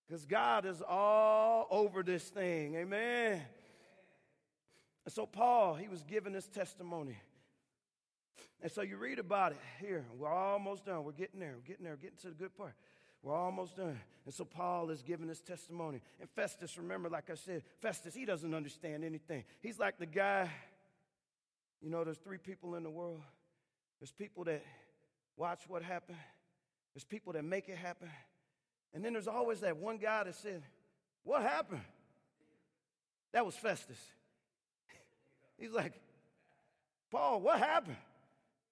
Because 0.08 0.24
God 0.24 0.66
is 0.66 0.82
all 0.82 1.68
over 1.70 2.02
this 2.02 2.24
thing. 2.24 2.74
Amen. 2.74 3.40
And 5.04 5.12
so, 5.12 5.26
Paul, 5.26 5.74
he 5.76 5.86
was 5.86 6.02
giving 6.02 6.32
this 6.32 6.48
testimony. 6.48 7.16
And 8.62 8.70
so 8.70 8.82
you 8.82 8.96
read 8.96 9.18
about 9.18 9.52
it 9.52 9.58
here. 9.80 10.04
We're 10.18 10.32
almost 10.32 10.86
done. 10.86 11.04
We're 11.04 11.12
getting 11.12 11.40
there. 11.40 11.54
We're 11.56 11.66
getting 11.66 11.84
there. 11.84 11.92
We're 11.94 12.02
getting 12.02 12.18
to 12.22 12.28
the 12.28 12.34
good 12.34 12.56
part. 12.56 12.74
We're 13.22 13.34
almost 13.34 13.76
done. 13.76 13.98
And 14.24 14.34
so 14.34 14.44
Paul 14.44 14.90
is 14.90 15.02
giving 15.02 15.28
his 15.28 15.40
testimony. 15.40 16.00
And 16.20 16.30
Festus, 16.30 16.78
remember, 16.78 17.08
like 17.08 17.30
I 17.30 17.34
said, 17.34 17.62
Festus, 17.80 18.14
he 18.14 18.24
doesn't 18.24 18.54
understand 18.54 19.04
anything. 19.04 19.44
He's 19.60 19.78
like 19.78 19.98
the 19.98 20.06
guy, 20.06 20.50
you 21.82 21.90
know, 21.90 22.04
there's 22.04 22.18
three 22.18 22.38
people 22.38 22.76
in 22.76 22.82
the 22.82 22.90
world. 22.90 23.20
There's 24.00 24.12
people 24.12 24.44
that 24.44 24.62
watch 25.36 25.62
what 25.68 25.82
happened. 25.82 26.18
There's 26.94 27.04
people 27.04 27.32
that 27.34 27.44
make 27.44 27.68
it 27.68 27.76
happen. 27.76 28.08
And 28.94 29.04
then 29.04 29.12
there's 29.12 29.28
always 29.28 29.60
that 29.60 29.76
one 29.76 29.98
guy 29.98 30.24
that 30.24 30.34
said, 30.36 30.62
What 31.24 31.42
happened? 31.42 31.82
That 33.32 33.44
was 33.44 33.54
Festus. 33.54 33.98
He's 35.58 35.72
like, 35.72 35.92
Paul, 37.10 37.40
what 37.40 37.58
happened? 37.58 37.96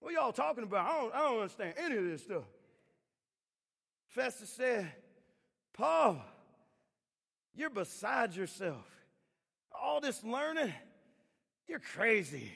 What 0.05 0.13
y'all 0.13 0.33
talking 0.33 0.65
about? 0.65 0.87
I 0.87 1.01
don't, 1.01 1.15
I 1.15 1.19
don't 1.21 1.41
understand 1.41 1.75
any 1.79 1.97
of 1.97 2.05
this 2.05 2.25
stuff. 2.25 2.43
Festus 4.09 4.51
said, 4.51 4.93
Paul, 5.73 6.23
you're 7.55 7.71
beside 7.71 8.37
yourself. 8.37 8.85
All 9.73 10.03
this 10.03 10.23
learning, 10.23 10.75
you're 11.67 11.79
crazy. 11.79 12.53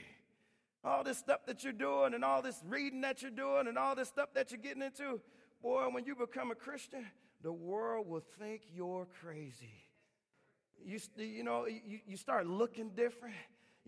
All 0.85 1.03
this 1.03 1.17
stuff 1.17 1.47
that 1.47 1.65
you're 1.65 1.73
doing 1.73 2.13
and 2.13 2.23
all 2.23 2.43
this 2.43 2.63
reading 2.69 3.01
that 3.01 3.23
you're 3.23 3.31
doing 3.31 3.67
and 3.67 3.79
all 3.79 3.95
this 3.95 4.09
stuff 4.09 4.29
that 4.35 4.51
you're 4.51 4.61
getting 4.61 4.83
into, 4.83 5.19
boy, 5.63 5.89
when 5.91 6.05
you 6.05 6.15
become 6.15 6.51
a 6.51 6.55
Christian, 6.55 7.07
the 7.43 7.51
world 7.51 8.07
will 8.07 8.25
think 8.39 8.61
you're 8.75 9.07
crazy. 9.23 9.73
You, 10.85 10.99
you 11.17 11.45
know, 11.45 11.65
you, 11.65 12.01
you 12.07 12.19
start 12.19 12.47
looking 12.47 12.91
different. 12.91 13.37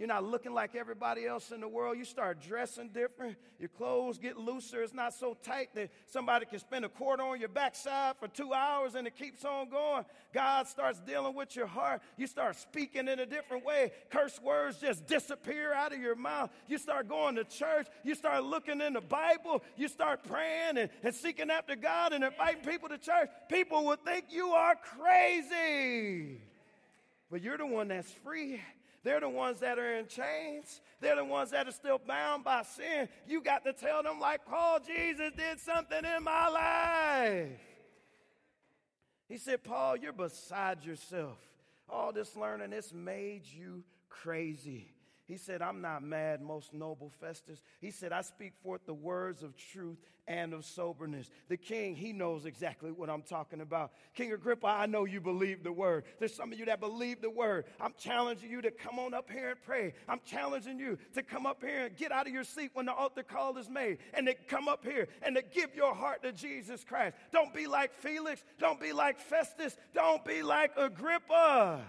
You're 0.01 0.09
not 0.09 0.25
looking 0.25 0.55
like 0.55 0.75
everybody 0.75 1.27
else 1.27 1.53
in 1.53 1.61
the 1.61 1.69
world. 1.69 1.99
You 1.99 2.07
start 2.07 2.41
dressing 2.41 2.89
different. 2.89 3.37
Your 3.59 3.69
clothes 3.69 4.17
get 4.17 4.39
looser. 4.39 4.83
It's 4.83 4.95
not 4.95 5.13
so 5.13 5.37
tight 5.43 5.75
that 5.75 5.91
somebody 6.07 6.47
can 6.47 6.59
spend 6.59 6.87
a 6.87 6.89
quarter 6.89 7.23
on 7.23 7.39
your 7.39 7.51
backside 7.51 8.17
for 8.19 8.27
two 8.27 8.55
hours 8.55 8.95
and 8.95 9.07
it 9.07 9.15
keeps 9.15 9.45
on 9.45 9.69
going. 9.69 10.07
God 10.33 10.67
starts 10.69 11.01
dealing 11.01 11.35
with 11.35 11.55
your 11.55 11.67
heart. 11.67 12.01
You 12.17 12.27
start 12.27 12.57
speaking 12.57 13.09
in 13.09 13.21
a 13.21 13.27
different 13.27 13.63
way. 13.63 13.93
Curse 14.09 14.41
words 14.41 14.79
just 14.79 15.07
disappear 15.07 15.75
out 15.75 15.93
of 15.93 16.01
your 16.01 16.17
mouth. 16.17 16.49
You 16.67 16.79
start 16.79 17.07
going 17.07 17.35
to 17.35 17.45
church. 17.45 17.87
You 18.03 18.15
start 18.15 18.43
looking 18.43 18.81
in 18.81 18.95
the 18.95 19.03
Bible. 19.03 19.63
You 19.77 19.89
start 19.89 20.25
praying 20.25 20.79
and, 20.79 20.89
and 21.03 21.15
seeking 21.15 21.51
after 21.51 21.77
God 21.77 22.15
and 22.15 22.25
inviting 22.25 22.63
people 22.63 22.89
to 22.89 22.97
church. 22.97 23.29
People 23.51 23.85
will 23.85 23.97
think 23.97 24.29
you 24.31 24.53
are 24.53 24.77
crazy. 24.77 26.41
But 27.31 27.43
you're 27.43 27.59
the 27.59 27.67
one 27.67 27.89
that's 27.89 28.11
free 28.25 28.63
they're 29.03 29.21
the 29.21 29.29
ones 29.29 29.61
that 29.61 29.79
are 29.79 29.97
in 29.97 30.07
chains. 30.07 30.81
They're 31.01 31.17
the 31.17 31.25
ones 31.25 31.51
that 31.53 31.67
are 31.67 31.73
still 31.73 31.99
bound 31.99 32.45
by 32.45 32.63
sin. 32.63 33.09
You 33.27 33.43
got 33.43 33.65
to 33.65 33.73
tell 33.73 34.03
them, 34.03 34.21
like 34.21 34.45
Paul, 34.45 34.79
Jesus 34.81 35.33
did 35.37 35.59
something 35.61 36.05
in 36.05 36.23
my 36.23 36.49
life. 36.49 37.61
He 39.29 39.39
said, 39.39 39.65
Paul, 39.65 39.97
you're 39.97 40.13
beside 40.13 40.85
yourself. 40.85 41.39
All 41.89 42.13
this 42.13 42.37
learning, 42.37 42.73
it's 42.73 42.93
made 42.93 43.43
you 43.47 43.85
crazy. 44.09 44.93
He 45.31 45.37
said, 45.37 45.63
I'm 45.63 45.81
not 45.81 46.03
mad, 46.03 46.43
most 46.43 46.75
noble 46.75 47.13
Festus. 47.21 47.63
He 47.81 47.93
said, 47.93 48.11
I 48.11 48.23
speak 48.23 48.53
forth 48.65 48.81
the 48.85 48.93
words 48.93 49.45
of 49.45 49.57
truth 49.57 49.99
and 50.27 50.53
of 50.53 50.65
soberness. 50.65 51.31
The 51.49 51.57
king, 51.57 51.95
he 51.95 52.13
knows 52.13 52.47
exactly 52.47 52.91
what 52.91 53.09
I'm 53.09 53.23
talking 53.23 53.61
about. 53.61 53.93
King 54.17 54.33
Agrippa, 54.33 54.67
I 54.67 54.87
know 54.87 55.05
you 55.05 55.21
believe 55.21 55.63
the 55.63 55.71
word. 55.71 56.03
There's 56.19 56.35
some 56.35 56.53
of 56.53 56.59
you 56.59 56.65
that 56.65 56.81
believe 56.81 57.21
the 57.21 57.31
word. 57.31 57.67
I'm 57.81 57.95
challenging 57.97 58.51
you 58.51 58.61
to 58.61 58.73
come 58.73 58.99
on 58.99 59.15
up 59.15 59.31
here 59.31 59.51
and 59.51 59.63
pray. 59.63 59.95
I'm 60.09 60.19
challenging 60.27 60.81
you 60.81 60.99
to 61.15 61.23
come 61.23 61.47
up 61.47 61.63
here 61.63 61.87
and 61.87 61.97
get 61.97 62.11
out 62.11 62.27
of 62.27 62.33
your 62.33 62.43
seat 62.43 62.73
when 62.75 62.87
the 62.87 62.93
altar 62.93 63.23
call 63.23 63.57
is 63.57 63.71
made 63.71 63.99
and 64.15 64.27
to 64.27 64.35
come 64.49 64.67
up 64.67 64.85
here 64.85 65.07
and 65.23 65.37
to 65.37 65.43
give 65.43 65.77
your 65.77 65.95
heart 65.95 66.25
to 66.25 66.33
Jesus 66.33 66.83
Christ. 66.83 67.15
Don't 67.31 67.55
be 67.55 67.69
like 67.69 67.95
Felix. 67.95 68.43
Don't 68.59 68.81
be 68.81 68.93
like 68.93 69.21
Festus. 69.21 69.77
Don't 69.95 70.25
be 70.25 70.43
like 70.43 70.73
Agrippa. 70.77 71.83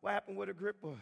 What 0.00 0.14
happened 0.14 0.38
with 0.38 0.48
Agrippa? 0.48 0.94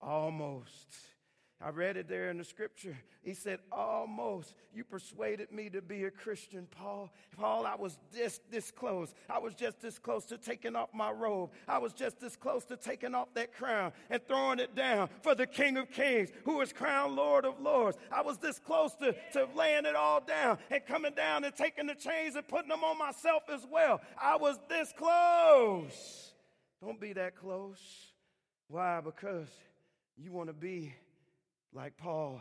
Almost. 0.00 1.17
I 1.60 1.70
read 1.70 1.96
it 1.96 2.08
there 2.08 2.30
in 2.30 2.38
the 2.38 2.44
scripture. 2.44 2.96
He 3.20 3.34
said, 3.34 3.58
Almost 3.72 4.54
you 4.72 4.84
persuaded 4.84 5.50
me 5.50 5.68
to 5.70 5.82
be 5.82 6.04
a 6.04 6.10
Christian, 6.10 6.68
Paul. 6.70 7.10
Paul, 7.36 7.66
I 7.66 7.74
was 7.74 7.98
this, 8.12 8.40
this 8.48 8.70
close. 8.70 9.12
I 9.28 9.38
was 9.38 9.54
just 9.54 9.80
this 9.80 9.98
close 9.98 10.24
to 10.26 10.38
taking 10.38 10.76
off 10.76 10.90
my 10.94 11.10
robe. 11.10 11.50
I 11.66 11.78
was 11.78 11.92
just 11.92 12.20
this 12.20 12.36
close 12.36 12.64
to 12.66 12.76
taking 12.76 13.12
off 13.12 13.34
that 13.34 13.52
crown 13.52 13.92
and 14.08 14.24
throwing 14.28 14.60
it 14.60 14.76
down 14.76 15.08
for 15.22 15.34
the 15.34 15.48
King 15.48 15.78
of 15.78 15.90
Kings, 15.90 16.30
who 16.44 16.60
is 16.60 16.72
crowned 16.72 17.16
Lord 17.16 17.44
of 17.44 17.60
Lords. 17.60 17.98
I 18.12 18.22
was 18.22 18.38
this 18.38 18.60
close 18.60 18.94
to, 18.96 19.16
to 19.32 19.48
laying 19.56 19.84
it 19.84 19.96
all 19.96 20.20
down 20.20 20.58
and 20.70 20.86
coming 20.86 21.14
down 21.14 21.42
and 21.42 21.54
taking 21.56 21.88
the 21.88 21.96
chains 21.96 22.36
and 22.36 22.46
putting 22.46 22.68
them 22.68 22.84
on 22.84 22.96
myself 22.96 23.42
as 23.52 23.66
well. 23.68 24.00
I 24.16 24.36
was 24.36 24.60
this 24.68 24.92
close. 24.96 26.34
Don't 26.80 27.00
be 27.00 27.14
that 27.14 27.34
close. 27.34 27.80
Why? 28.68 29.00
Because 29.00 29.48
you 30.16 30.30
want 30.30 30.50
to 30.50 30.52
be 30.52 30.94
like 31.72 31.96
Paul. 31.96 32.40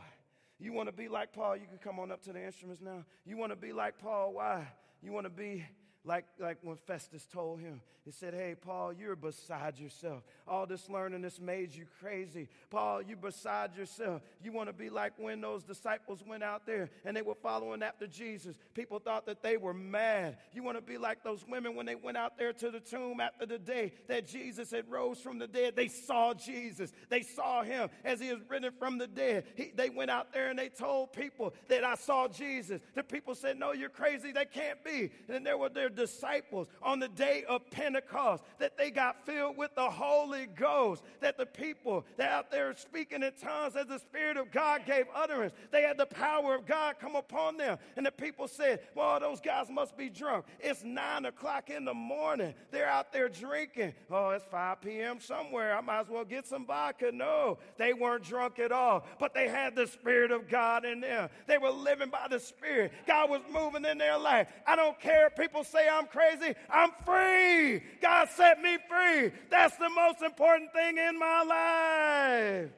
You 0.60 0.74
want 0.74 0.88
to 0.90 0.94
be 0.94 1.08
like 1.08 1.34
Paul? 1.34 1.56
You 1.56 1.68
can 1.68 1.78
come 1.78 2.00
on 2.00 2.12
up 2.12 2.24
to 2.24 2.34
the 2.34 2.44
instruments 2.44 2.82
now. 2.82 3.06
You 3.26 3.38
want 3.38 3.52
to 3.52 3.56
be 3.56 3.74
like 3.74 4.00
Paul? 4.00 4.34
Why? 4.34 4.68
You 5.02 5.12
want 5.12 5.26
to 5.26 5.30
be 5.30 5.66
like, 6.08 6.26
like 6.40 6.58
when 6.62 6.78
Festus 6.78 7.28
told 7.32 7.60
him, 7.60 7.82
he 8.08 8.14
said, 8.14 8.34
Hey, 8.34 8.56
Paul, 8.56 8.94
you're 8.94 9.18
beside 9.18 9.78
yourself. 9.78 10.24
All 10.48 10.66
this 10.66 10.90
learning 10.90 11.24
has 11.24 11.42
made 11.42 11.76
you 11.76 11.84
crazy. 12.00 12.48
Paul, 12.70 13.02
you're 13.02 13.18
beside 13.18 13.76
yourself. 13.76 14.22
You 14.42 14.54
want 14.54 14.70
to 14.70 14.74
be 14.74 14.90
like 14.90 15.12
when 15.18 15.42
those 15.42 15.66
disciples 15.66 16.24
went 16.26 16.42
out 16.42 16.66
there 16.66 16.90
and 17.04 17.18
they 17.18 17.22
were 17.22 17.36
following 17.36 17.84
after 17.84 18.08
Jesus. 18.08 18.56
People 18.74 19.00
thought 19.00 19.26
that 19.26 19.44
they 19.44 19.58
were 19.58 19.74
mad. 19.74 20.38
You 20.54 20.64
want 20.64 20.78
to 20.78 20.82
be 20.82 20.98
like 20.98 21.22
those 21.22 21.44
women 21.50 21.76
when 21.76 21.86
they 21.86 21.96
went 21.96 22.16
out 22.16 22.38
there 22.38 22.54
to 22.54 22.72
the 22.72 22.80
tomb 22.80 23.20
after 23.20 23.46
the 23.46 23.60
day 23.60 23.92
that 24.08 24.26
Jesus 24.26 24.72
had 24.72 24.90
rose 24.90 25.20
from 25.20 25.38
the 25.38 25.48
dead. 25.48 25.76
They 25.76 25.90
saw 25.90 26.34
Jesus. 26.34 26.94
They 27.10 27.24
saw 27.24 27.62
him 27.62 27.90
as 28.06 28.22
he 28.22 28.32
was 28.32 28.42
risen 28.48 28.72
from 28.80 29.00
the 29.00 29.08
dead. 29.08 29.44
He, 29.56 29.74
they 29.76 29.90
went 29.90 30.12
out 30.12 30.32
there 30.32 30.48
and 30.48 30.58
they 30.58 30.70
told 30.70 31.12
people 31.12 31.54
that 31.68 31.84
I 31.84 31.96
saw 31.96 32.30
Jesus. 32.30 32.80
The 32.96 33.04
people 33.04 33.36
said, 33.36 33.60
No, 33.60 33.74
you're 33.74 33.90
crazy. 33.90 34.32
They 34.32 34.46
can't 34.46 34.82
be. 34.86 35.12
And 35.28 35.28
then 35.28 35.44
there 35.44 35.58
were 35.58 35.68
their 35.68 35.90
disciples 35.98 36.68
on 36.82 37.00
the 37.00 37.10
day 37.10 37.44
of 37.50 37.70
Pentecost, 37.72 38.44
that 38.60 38.78
they 38.78 38.92
got 38.92 39.26
filled 39.26 39.58
with 39.58 39.76
the 39.76 39.90
Holy 39.90 40.46
Ghost, 40.46 41.04
that 41.20 41.38
the 41.38 41.46
people 41.46 42.06
that 42.16 42.32
out 42.32 42.52
there 42.52 42.74
speaking 42.78 43.24
in 43.24 43.32
tongues 43.42 43.76
as 43.76 43.88
the 43.88 44.00
Spirit 44.00 44.38
of 44.38 44.52
God 44.52 44.86
gave 44.86 45.06
utterance, 45.14 45.54
they 45.72 45.82
had 45.82 45.98
the 45.98 46.06
power 46.06 46.56
of 46.56 46.66
God 46.66 46.96
come 47.00 47.16
upon 47.16 47.58
them. 47.58 47.78
And 47.98 48.06
the 48.06 48.12
people 48.12 48.48
said, 48.48 48.80
Well, 48.96 49.20
those 49.20 49.42
guys 49.42 49.70
must 49.70 49.98
be 49.98 50.10
drunk. 50.10 50.46
It's 50.60 50.84
nine 50.84 51.26
o'clock 51.26 51.70
in 51.70 51.84
the 51.84 51.94
morning. 51.94 52.54
They're 52.72 52.88
out 52.88 53.12
there 53.12 53.28
drinking. 53.28 53.94
Oh, 54.10 54.30
it's 54.30 54.46
5 54.46 54.82
p.m. 54.82 55.20
somewhere. 55.20 55.76
I 55.76 55.82
might 55.82 56.02
as 56.02 56.10
well 56.10 56.26
get 56.26 56.46
some 56.46 56.66
vodka. 56.66 57.12
No, 57.12 57.58
they 57.78 57.94
weren't 57.94 58.24
drunk 58.24 58.60
at 58.60 58.72
all, 58.72 59.06
but 59.20 59.34
they 59.34 59.48
had 59.48 59.76
the 59.76 59.88
Spirit 59.88 60.32
of 60.32 60.48
God 60.48 60.86
in 60.86 61.02
them. 61.02 61.30
They 61.48 61.58
were 61.58 61.72
living 61.72 62.10
by 62.10 62.28
the 62.30 62.40
Spirit. 62.40 62.92
God 63.08 63.30
was 63.30 63.42
moving 63.52 63.86
in 63.86 63.98
their 63.98 64.18
life. 64.18 64.48
I 64.66 64.76
don't 64.76 65.00
care 65.00 65.28
if 65.28 65.36
people 65.36 65.64
I'm 65.88 66.08
crazy. 66.08 66.56
I'm 66.70 66.92
free. 67.06 67.82
God 68.02 68.30
set 68.30 68.62
me 68.62 68.78
free. 68.90 69.32
That's 69.50 69.78
the 69.78 69.90
most 69.90 70.22
important 70.22 70.72
thing 70.74 70.98
in 70.98 71.18
my 71.18 71.44
life 71.44 72.72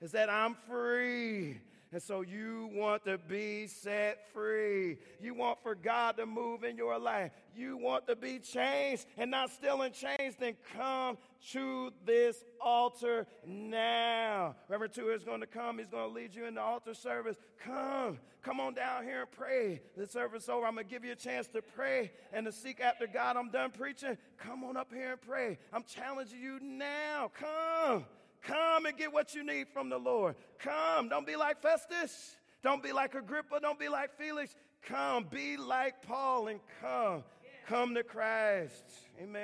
is 0.00 0.12
that 0.12 0.28
I'm 0.30 0.56
free. 0.68 1.58
And 1.92 2.02
so 2.02 2.22
you 2.22 2.70
want 2.72 3.04
to 3.04 3.18
be 3.18 3.66
set 3.66 4.32
free. 4.32 4.96
You 5.20 5.34
want 5.34 5.62
for 5.62 5.74
God 5.74 6.16
to 6.16 6.24
move 6.24 6.64
in 6.64 6.78
your 6.78 6.98
life. 6.98 7.32
You 7.54 7.76
want 7.76 8.06
to 8.06 8.16
be 8.16 8.38
changed 8.38 9.04
and 9.18 9.30
not 9.30 9.50
still 9.50 9.82
in 9.82 9.92
chains, 9.92 10.34
then 10.40 10.56
come 10.74 11.18
to 11.50 11.92
this 12.06 12.42
altar 12.62 13.26
now. 13.46 14.54
Reverend 14.68 14.94
Two 14.94 15.10
is 15.10 15.22
going 15.22 15.40
to 15.40 15.46
come. 15.46 15.78
He's 15.78 15.88
going 15.88 16.08
to 16.08 16.14
lead 16.14 16.34
you 16.34 16.46
in 16.46 16.54
the 16.54 16.62
altar 16.62 16.94
service. 16.94 17.36
Come. 17.62 18.18
Come 18.42 18.58
on 18.58 18.72
down 18.72 19.04
here 19.04 19.20
and 19.20 19.30
pray. 19.30 19.82
The 19.96 20.06
service 20.06 20.48
over. 20.48 20.66
I'm 20.66 20.74
going 20.74 20.86
to 20.86 20.90
give 20.90 21.04
you 21.04 21.12
a 21.12 21.16
chance 21.16 21.46
to 21.48 21.60
pray 21.60 22.10
and 22.32 22.46
to 22.46 22.52
seek 22.52 22.80
after 22.80 23.06
God. 23.06 23.36
I'm 23.36 23.50
done 23.50 23.70
preaching. 23.70 24.16
Come 24.38 24.64
on 24.64 24.78
up 24.78 24.92
here 24.92 25.12
and 25.12 25.20
pray. 25.20 25.58
I'm 25.72 25.84
challenging 25.84 26.40
you 26.40 26.58
now. 26.60 27.30
Come. 27.34 28.06
Come 28.42 28.86
and 28.86 28.96
get 28.96 29.12
what 29.12 29.34
you 29.34 29.44
need 29.44 29.68
from 29.68 29.88
the 29.88 29.98
Lord. 29.98 30.34
Come. 30.58 31.08
Don't 31.08 31.26
be 31.26 31.36
like 31.36 31.60
Festus. 31.62 32.36
Don't 32.62 32.82
be 32.82 32.92
like 32.92 33.14
Agrippa. 33.14 33.60
Don't 33.60 33.78
be 33.78 33.88
like 33.88 34.16
Felix. 34.16 34.54
Come. 34.82 35.24
Be 35.24 35.56
like 35.56 36.02
Paul 36.02 36.48
and 36.48 36.60
come. 36.80 37.22
Come 37.68 37.94
to 37.94 38.02
Christ. 38.02 38.84
Amen. 39.22 39.40